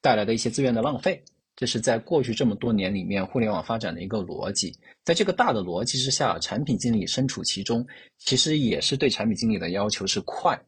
[0.00, 1.22] 带来的一些资源的浪费。
[1.56, 4.74] 这是在过去这么多年里面互联网发展的一个逻辑。
[5.04, 7.86] 在这个大的逻辑之下，产品经理身处其中，
[8.18, 10.58] 其实也是对产品经理的要求是快，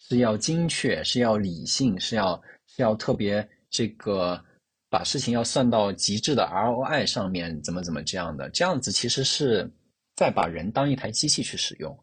[0.00, 4.42] 是要精确，是要理性，是要是要特别这个
[4.90, 8.50] 把事情要算到极致的 ROI 上面，怎么怎么这样的。
[8.50, 9.70] 这样子其实是
[10.16, 11.96] 在把人当一台机器去使用。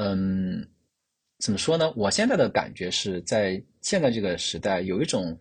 [0.00, 0.64] 嗯，
[1.40, 1.92] 怎么说呢？
[1.96, 5.36] 我现在的感觉是在现在这个时代，有一种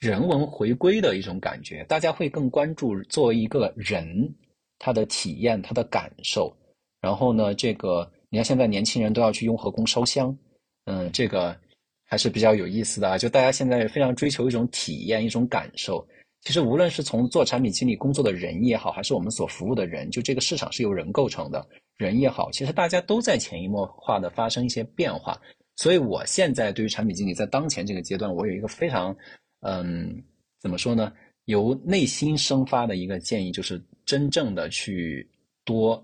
[0.00, 1.82] 人文回归的一种感觉。
[1.84, 4.30] 大家会更关注作为一个人
[4.78, 6.54] 他的体验、他的感受。
[7.00, 10.36] 然后呢，这个你看现在年轻人都要去雍和宫烧香，
[10.84, 11.58] 嗯，这个
[12.04, 13.16] 还是比较有意思的啊。
[13.16, 16.06] 就大家现在非常追求一种体验、一种感受。
[16.42, 21.66] 其实无论是从做产品经理工作的人也好，还是我们所服务的人，就这个市场是由人构成的。
[22.02, 25.40] 人也好，其实大家都在潜移默化的发生一些变化，
[25.76, 29.16] 所以我现在对于产品经理在当前这个阶段，我有一个非常，
[29.60, 30.22] 嗯，
[30.60, 31.12] 怎么说呢？
[31.44, 35.28] 由内心生发的一个建议，就是真正的去
[35.64, 36.02] 多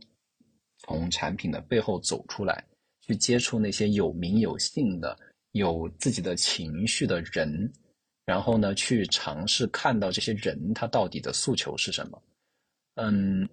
[0.78, 2.64] 从产品的背后走出来，
[3.00, 5.18] 去接触那些有名有姓的、
[5.52, 7.70] 有自己的情绪的人，
[8.24, 12.22] 然后呢，去尝试看到这些人他到底的诉求是什么，
[12.94, 13.48] 嗯。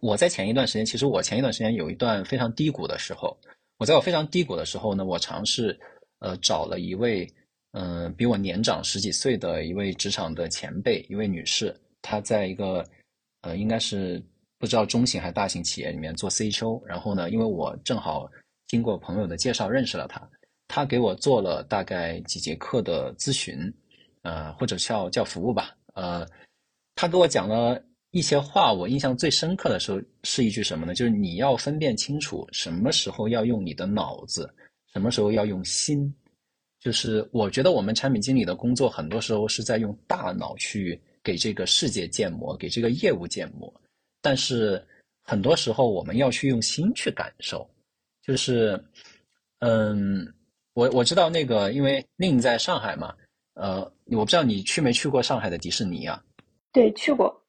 [0.00, 3.36] 我在前一段时间，其实我前一段时间有一段非常低谷的时候，
[3.78, 5.78] 我在我非常低谷的时候呢，我尝试，
[6.20, 7.26] 呃，找了一位，
[7.72, 12.84] 嗯，比我年长十几岁的一位职场的前辈，一位女士，她在一个
[13.42, 14.22] 呃，应该是
[14.58, 16.84] 不知道中型还是大型企业里面做 CHO。
[16.84, 18.30] 然后呢，因为我正好
[18.66, 20.28] 经过朋友的介绍认识了她，
[20.68, 23.72] 她给我做了大概几节课的咨询，
[24.22, 25.76] 呃，或者叫叫服务吧。
[25.94, 26.26] 呃，
[26.94, 27.82] 她给我讲了
[28.14, 30.94] 一些话，我印象最深刻的时候是一句什么呢？
[30.94, 34.48] 就是你要分辨清楚什么时候要用你的脑子，
[34.92, 36.14] 什么时候要用心。
[36.78, 43.72] 就是我觉得我们产品经理的工作很多时候是在用大脑去给这个世界建模，给这个业务建模，
[44.22, 44.80] 但是
[45.24, 47.68] 很多时候我们要去用心去感受。
[48.22, 48.80] 就是，
[49.58, 50.32] 嗯，
[50.74, 53.12] 我我知道那个，因为令在上海嘛，
[53.54, 56.22] 呃，我不知道你去没去过上海的迪士尼啊？
[56.72, 57.43] 对，去过。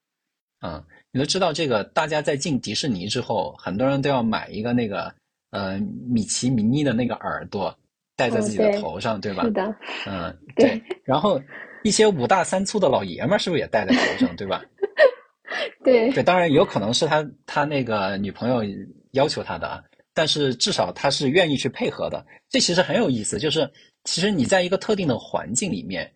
[0.66, 5.14] 嗯，你都知道这个，大家在进迪士尼之后，很多人都要买一个那个，
[5.52, 7.78] 呃，米奇米妮的那个耳朵。
[8.18, 9.44] 戴在自己的头上，对吧？
[9.44, 9.76] 是的，
[10.08, 10.82] 嗯， 对。
[11.04, 11.38] 然后
[11.84, 14.64] 一些五大三粗的老爷们儿是不是也戴在头上，对吧？
[15.84, 16.10] 对。
[16.14, 18.64] 对，当然有可能是他他那个女朋友
[19.12, 22.26] 要求他的，但是至少他是愿意去配合的。
[22.50, 23.70] 这其实很有意思，就是
[24.06, 26.10] 其实你在一个特定的环境里面，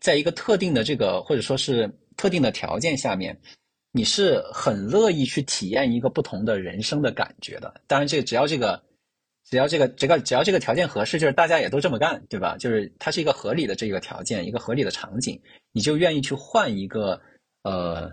[0.00, 1.88] 在一个特定的这个或者说是
[2.22, 3.36] 特定的条件下面，
[3.90, 7.74] 你是很乐意去体验一个不同的人生的感觉的。
[7.88, 8.80] 当然，这只要这个。
[9.50, 12.56] 只要这个这个只要这个条件合适，就是大家也都这么干，对吧？
[12.56, 15.38] 就是它是一个合理的这个条件，一个合理的场景，
[15.72, 17.20] 你就愿意去换一个
[17.64, 18.08] 呃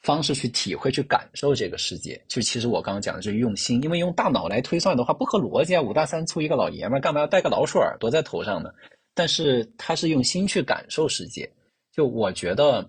[0.00, 2.18] 方式去体会、去感受这个世界。
[2.28, 5.82] 就其实我刚刚讲的是用心，因为用大脑来推算的话不合逻辑啊！
[5.82, 8.70] 五大三粗一个老爷们儿干嘛要戴个老鼠耳朵在头上呢？
[9.14, 11.50] 但是他是用心去感受世界。
[11.92, 12.88] 就我觉得，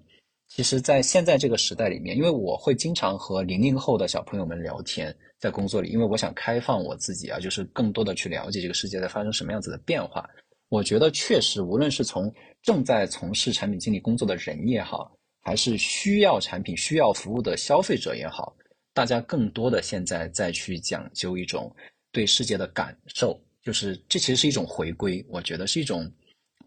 [0.50, 5.16] 其实，在现在这个时代里面，因为我会经常和零零后的小朋友们聊天。
[5.40, 10.30] 在工作里，因为我想开放我自己啊，就是更多的去了解这个世界在发生什么样子的变化。
[10.68, 12.30] 我觉得确实，无论是从
[12.62, 18.54] 正在从事产品经理工作的人也好，还是需要产品、需要服务的消费者也好，
[18.94, 21.74] 大家更多的现在再去讲究一种
[22.12, 25.26] 对世界的感受，就是这其实是一种回归。
[25.30, 26.12] 我觉得是一种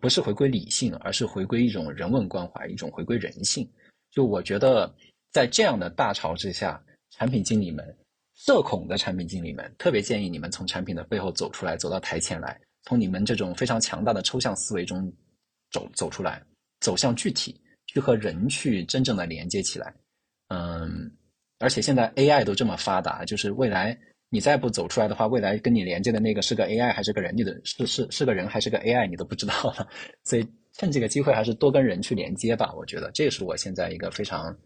[0.03, 3.67] 不是回归理性，而是回归一种人文关怀，一种回归人性。
[4.11, 4.93] 就我觉得，
[5.31, 7.97] 在这样的大潮之下，产品经理们。
[8.35, 15.13] 社恐的产品经理们特别建议你们从产品的背后走出来，走到台前来，从你们这种非常强大的抽象思维中
[15.71, 16.43] 走走出来，
[16.81, 19.95] 走向具体，去和人去真正的连接起来。
[20.49, 21.09] 嗯，
[21.61, 23.97] 而且现在 AI 都这么发达，就是未来
[24.33, 29.87] 你再不走出来的话，未来跟你连接的那个是个 AI 还是个人，你的是是是个人还是个 AI，你都不知道了。
[30.25, 32.73] 所以趁这个机会，还是多跟人去连接吧。
[32.75, 34.57] 我觉得这是我现在一个非常。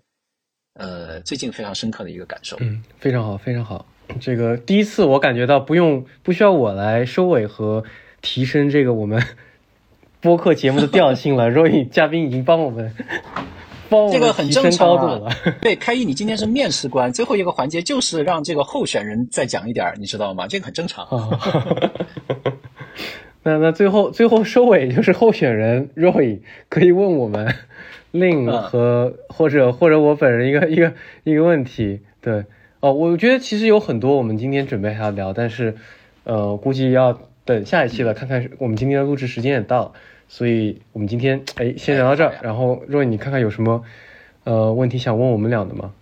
[0.78, 2.54] 呃，最近非常深刻的一个感受。
[2.60, 3.86] 嗯，非常好，非常好。
[4.20, 7.82] 这个第一次我感觉到不用不需要我来收尾和
[8.20, 9.22] 提升这个我们
[10.20, 11.48] 播客节目的调性了。
[11.48, 12.94] 若 y 嘉宾已经帮我们
[13.88, 15.30] 帮我们提升高度了。
[15.60, 20.46] 对，开一，你今天是面试官，最后一个环节就是让这个候选人再讲一点，你知道吗？
[20.46, 21.06] 这个很正常。
[23.42, 27.54] 那那最后最后收尾就是候选人 Roy 可以问我们。
[28.12, 32.46] Lin 和或者或者我本人一个一个一个问题，对
[32.80, 35.76] 哦，我觉得其实有很多我们今天准备还要聊，但是
[36.24, 39.92] 呃，估计要等下一期了，看看我们今天的录制时间也到，
[40.28, 43.84] 所以我们今天哎先聊到这儿，然后若你看看有什么
[44.44, 45.92] 呃问题想问我们俩的吗？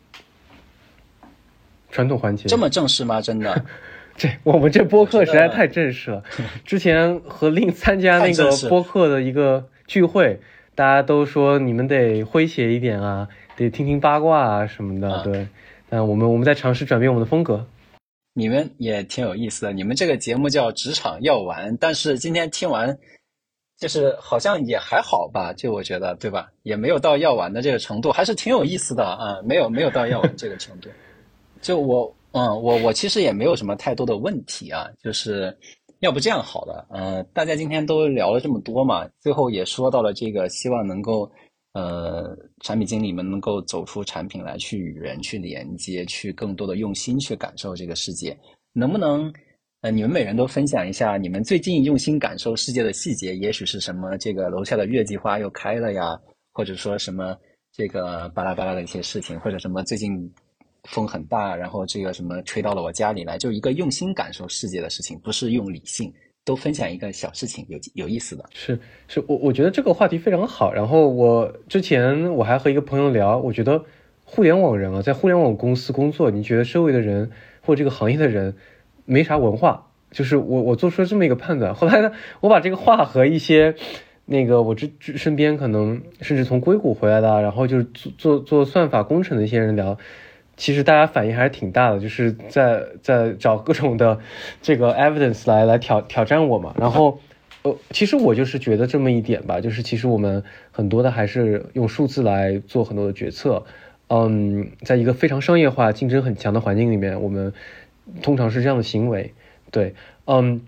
[1.91, 3.21] 传统环节这么正式吗？
[3.21, 3.65] 真的？
[4.17, 6.23] 这我们这播客实在太正式了，
[6.65, 10.41] 之前和令参加那个播客的一个聚会。
[10.77, 15.47] 大家都说你们得诙谐一点啊，得听听八卦啊什么的，对。
[15.89, 17.65] 但，我们我们在尝试转变我们的风格。
[18.33, 22.99] 你们也挺有意思的，你们这个节目叫职场药丸，但是今天听完，
[23.79, 26.51] 就是好像也还好吧，就我觉得，对吧？
[26.63, 30.89] 也没有到药丸的这个程度，还是挺有意思的啊，没有没有到药丸这个程度。
[31.61, 35.57] 就我，嗯，我我其实也没有什么太多的问题啊，就是。
[36.01, 41.31] 要不这样好了，呃，大家今天都聊了这么多嘛，最后也说到了这个，希望能够，
[41.73, 48.37] 呃，产品经理们能够走出产品来，去与人去连接，去更多的用心去感受这个世界。
[48.75, 49.33] 能不能，
[49.85, 53.37] 呃，你们每人都分享一下你们最近用心感受世界的细节？
[53.37, 56.19] 也许是什么这个楼下的月季花又开了呀，
[56.55, 57.37] 或者说什么
[57.71, 60.33] 这个巴拉巴拉的一些事情，或者什么最近。
[60.85, 66.13] 风很大，然后这个什么吹到了我家里来，就一个用心感受世界的事情，不是用理性，
[66.45, 68.45] 都分享一个小事情，有有意思的。
[68.53, 68.79] 是
[69.09, 70.71] 是，我我觉得这个话题非常好。
[70.75, 73.83] 然后我之前我还和一个朋友聊，我觉得
[74.25, 77.31] 互联网人啊，在互联网公司工作，你觉得周围的人
[77.63, 78.55] 或这个行业的人
[79.05, 81.75] 没啥文化，就是我我做出了这么一个判断。
[81.75, 83.75] 后来呢，我把这个话和一些
[84.27, 89.99] 那个我这身边可能甚至从硅谷回来的，然后就是做做做算法工程的一些人聊，
[90.57, 94.19] 其实大家反应还是挺大的，就是在在找各种的
[94.63, 96.75] 这个 evidence 来来挑挑战我嘛。
[96.79, 97.19] 然后
[97.63, 103.65] 呃，其实我就是觉得这么一点吧，就是其实我们很多的还是用数字来做很多的决策。
[104.09, 107.55] 嗯，在一个非常商业化、竞争很强的环境里面，我们
[108.23, 109.35] 通常是这样的行为。
[109.71, 109.95] 对，
[110.27, 110.63] 嗯，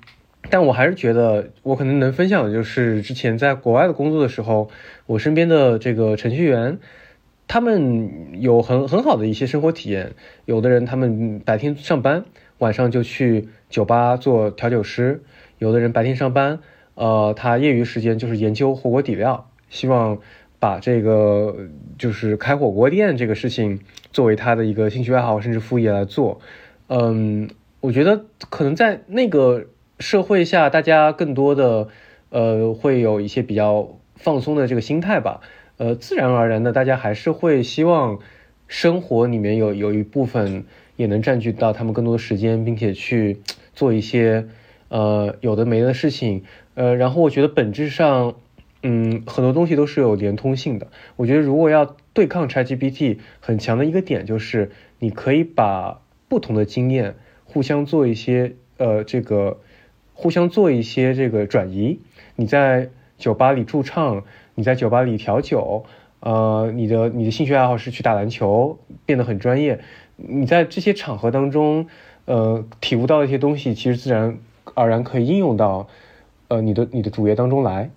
[0.51, 4.71] 但我还是觉得，我可能能分享的就是之前在国外的工作的时候，
[5.07, 6.79] 我身边的这个程序员，
[7.47, 10.13] 他们有很很好的一些生活体验。
[10.45, 12.25] 有的人他们白天上班，
[12.59, 15.21] 晚上就去酒吧做调酒师；
[15.59, 16.61] 有的人白天上班，
[16.95, 20.19] 呃，他业余时间就是研究火锅底料，希望。
[20.59, 21.55] 把这个
[21.99, 23.81] 就是开火锅店这个事情
[24.11, 26.41] 作为他的一个兴趣爱好甚至副业来做，
[26.89, 27.49] 嗯，
[27.81, 29.67] 我觉得可能在那个
[29.99, 31.89] 社会下，大家更多的
[32.31, 35.41] 呃会有一些比较放松的这个心态吧，
[35.79, 38.19] 呃，自然而然的大家还是会希望
[38.69, 40.65] 生活里面有有一部分
[40.97, 43.41] 也能占据到他们更多的时间，并且去
[43.75, 44.47] 做一些
[44.89, 48.35] 呃有的没的事情，呃，然后我觉得本质上。
[48.83, 50.87] 嗯，很多东西都是有连通性的。
[51.17, 54.71] 我觉得，如果要对抗 ChatGPT，很强的一个点就是，
[55.01, 57.15] 你可以把不同的经验
[57.45, 59.59] 互相做一些呃，这个
[60.15, 62.01] 互相做一些这个转移。
[62.35, 64.25] 你在酒吧里驻唱，
[64.55, 65.85] 你在酒吧里调酒，
[66.21, 69.81] 呃，你的你的兴趣爱好是去打篮球，变得很专业。
[70.17, 71.87] 你在这些场合当中，
[72.25, 74.39] 呃，体悟到一些东西，其实自然
[74.75, 75.89] 而然可以应用到
[76.49, 77.91] 呃你的你的主业当中来。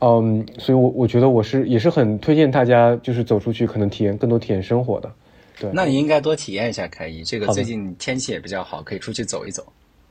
[0.00, 5.12] 嗯，所以，我我觉得我是也是很推荐大家，就是走出去，可能体验更多体验生活的。
[5.60, 9.64] 对，那你应该多体验一下开一，这个最近天气也比较好，可以出去走一走。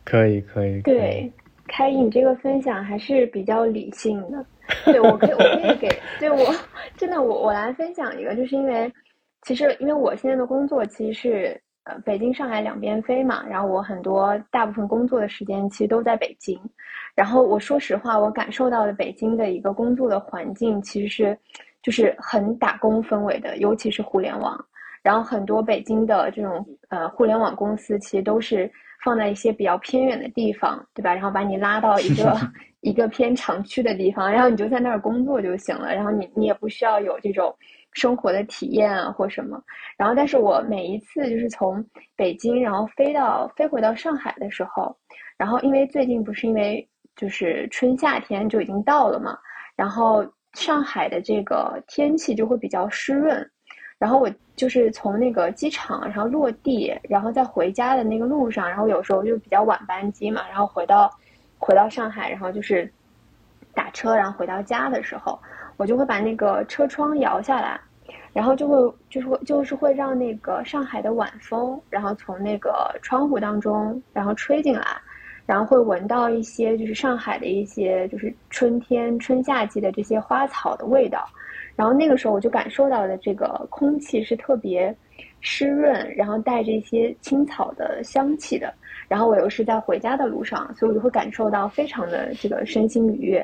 [0.06, 0.82] 可以，可以。
[0.82, 1.32] 对，
[1.68, 4.46] 开一，你这个分享还是比较理性的。
[4.86, 5.90] 对，我可以，我可以给，
[6.20, 6.54] 对我
[6.98, 8.92] 真的，我我来分享一个，就是因为
[9.42, 16.58] 其实因为我现在的工作其实是呃北京上海两边飞嘛，然后我很多大部分工作的时间其实都在北京。
[17.16, 21.38] 然后我说实话，我感受到的北京的一个工作的环境，其实是
[21.82, 24.66] 就是很打工氛围的，尤其是互联网。
[25.04, 28.72] 然后很多北京的这种呃互联网公司，其实都是
[29.04, 31.14] 放在一些比较偏远的地方，对吧？
[31.14, 32.36] 然后把你拉到一个
[32.82, 35.94] 一个偏城区的地方，然后你就在那儿工作就行了。
[35.94, 37.54] 然后你你也不需要有这种
[37.92, 39.62] 生活的体验啊或什么。
[39.98, 41.86] 然后但是我每一次就是从
[42.16, 44.96] 北京然后飞到飞回到上海的时候，
[45.38, 46.88] 然后因为最近不是因为。
[47.16, 49.38] 就是春夏天就已经到了嘛，
[49.76, 53.48] 然后上海的这个天气就会比较湿润，
[54.04, 61.10] 然后我就是从那个机场，然后落地，然后在回家的那个路上，然后有时候就比较晚班机嘛，然后回到
[61.58, 62.92] 回到上海，然后就是
[63.74, 65.40] 打车，然后回到家的时候，
[65.78, 67.80] 我就会把那个车窗摇下来，
[68.34, 68.76] 然后就会
[69.10, 74.86] 就是会就是会让那个上海的晚风，然后从那个窗户当中然后吹进来。
[75.46, 81.28] 然后会闻到一些就是上海的一些就是春天春夏季的这些花草的味道，
[81.76, 84.96] 然后那个时候我就感受到的这个空气是特别
[85.42, 88.74] 湿润，然后带着一些青草的香气的。
[89.08, 93.40] 然后我又是在回家的路上，所以我就会感受到非常的这个身心愉悦。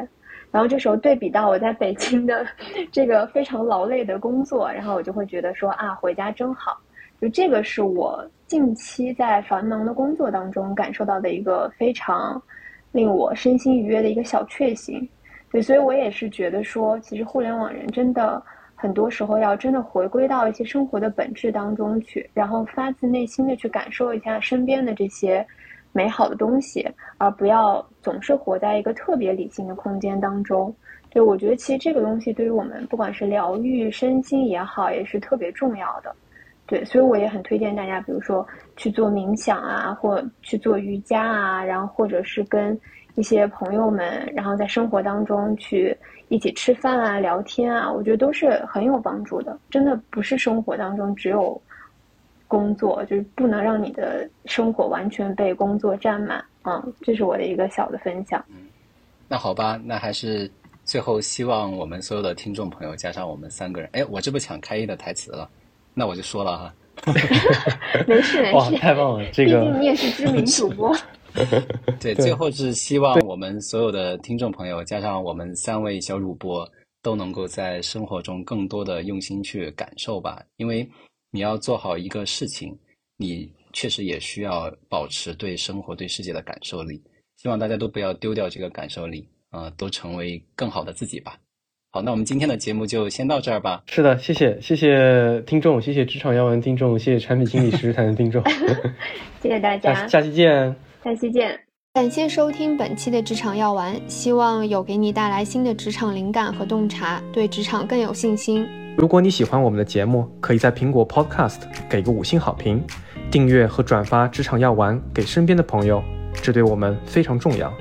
[0.51, 2.45] 然后这时候对比到我在北京的
[2.91, 6.77] 这个非常劳累的工作，然后我就会觉得说啊，回家真好。
[7.21, 8.25] 就这个是我。
[8.47, 12.41] 近期在繁忙的工作当中感受到的一个非常
[12.91, 15.07] 令我身心愉悦的一个小确幸，
[15.51, 18.41] 对，所以我也是觉得说，其实互联网人真的
[18.75, 25.45] 很多时候要真的回归到一些生活的本质当中去，然后发自内心的去感受一下身边的这些
[25.91, 30.73] 美好的东西，而不要总是活在一个特别理性的空间当中。
[31.09, 36.15] 对，我觉得其实这个东西对于我们不管是疗愈身心也好，也是特别重要的。
[36.67, 38.47] 对，所以我也很推荐大家，比如说
[38.77, 42.79] 去做冥想啊，或去做瑜伽啊，然后或者是跟
[43.19, 45.93] 一些朋友们，然后在生活当中去
[46.29, 49.59] 一起吃饭啊、聊天啊，我觉得都是很有帮助的。
[49.69, 51.61] 真的不是生活当中只有
[52.47, 56.41] 工作，就是不能让你的生活完全被工作占满。
[56.63, 58.41] 嗯，这是我的一个小的分享。
[58.47, 58.67] 嗯，
[59.27, 60.49] 那好吧，那还是
[60.85, 65.49] 最后希望我们所有的听众朋友加上我们三个人，哎，我这不抢开一的台词了。
[65.93, 66.73] 那我就说了哈，
[68.07, 70.95] 没事没事，太棒了，这个毕竟你也是知名主播。
[71.99, 76.69] 对，最后是希望我们所有的听众朋友，加上我们三位小主播，
[77.01, 80.43] 都能够在生活中更多的用心去感受吧。
[80.57, 80.87] 因为
[81.31, 82.77] 你要做好一个事情，
[83.17, 87.01] 你确实也需要保持对生活、对世界的感受力。
[87.37, 91.37] 希望大家都不要丢掉这个感受力啊、都成为更好的自己吧。
[91.91, 93.81] 好，那我们今天的节目就先到这儿吧。
[93.89, 98.43] 是的，谢谢谢谢听众，谢谢职场要闻听众，谢谢产品经理实谈的听众，
[99.41, 100.88] 谢谢大家，下下期见。
[101.03, 101.59] 下期见。
[101.93, 108.67] 感谢收听本期的职场药丸，希望有给你带来新的职场灵感和洞察，对职场更有信心。
[108.97, 112.83] 如果你喜欢我们的节目，可以在苹果 Podcast 给个五星好评，
[113.31, 116.03] 订阅和转发《职场药丸》给身边的朋友，
[116.41, 117.73] 这对我们非常重要。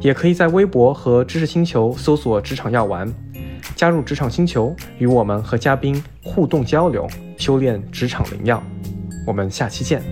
[0.00, 3.10] 也可以在微博和知识星球搜索“职场药丸”，
[3.76, 7.06] 加入职场星球，与我们和嘉宾互动交流，
[7.38, 8.62] 修炼职场灵药。
[9.26, 10.02] 我们下期见。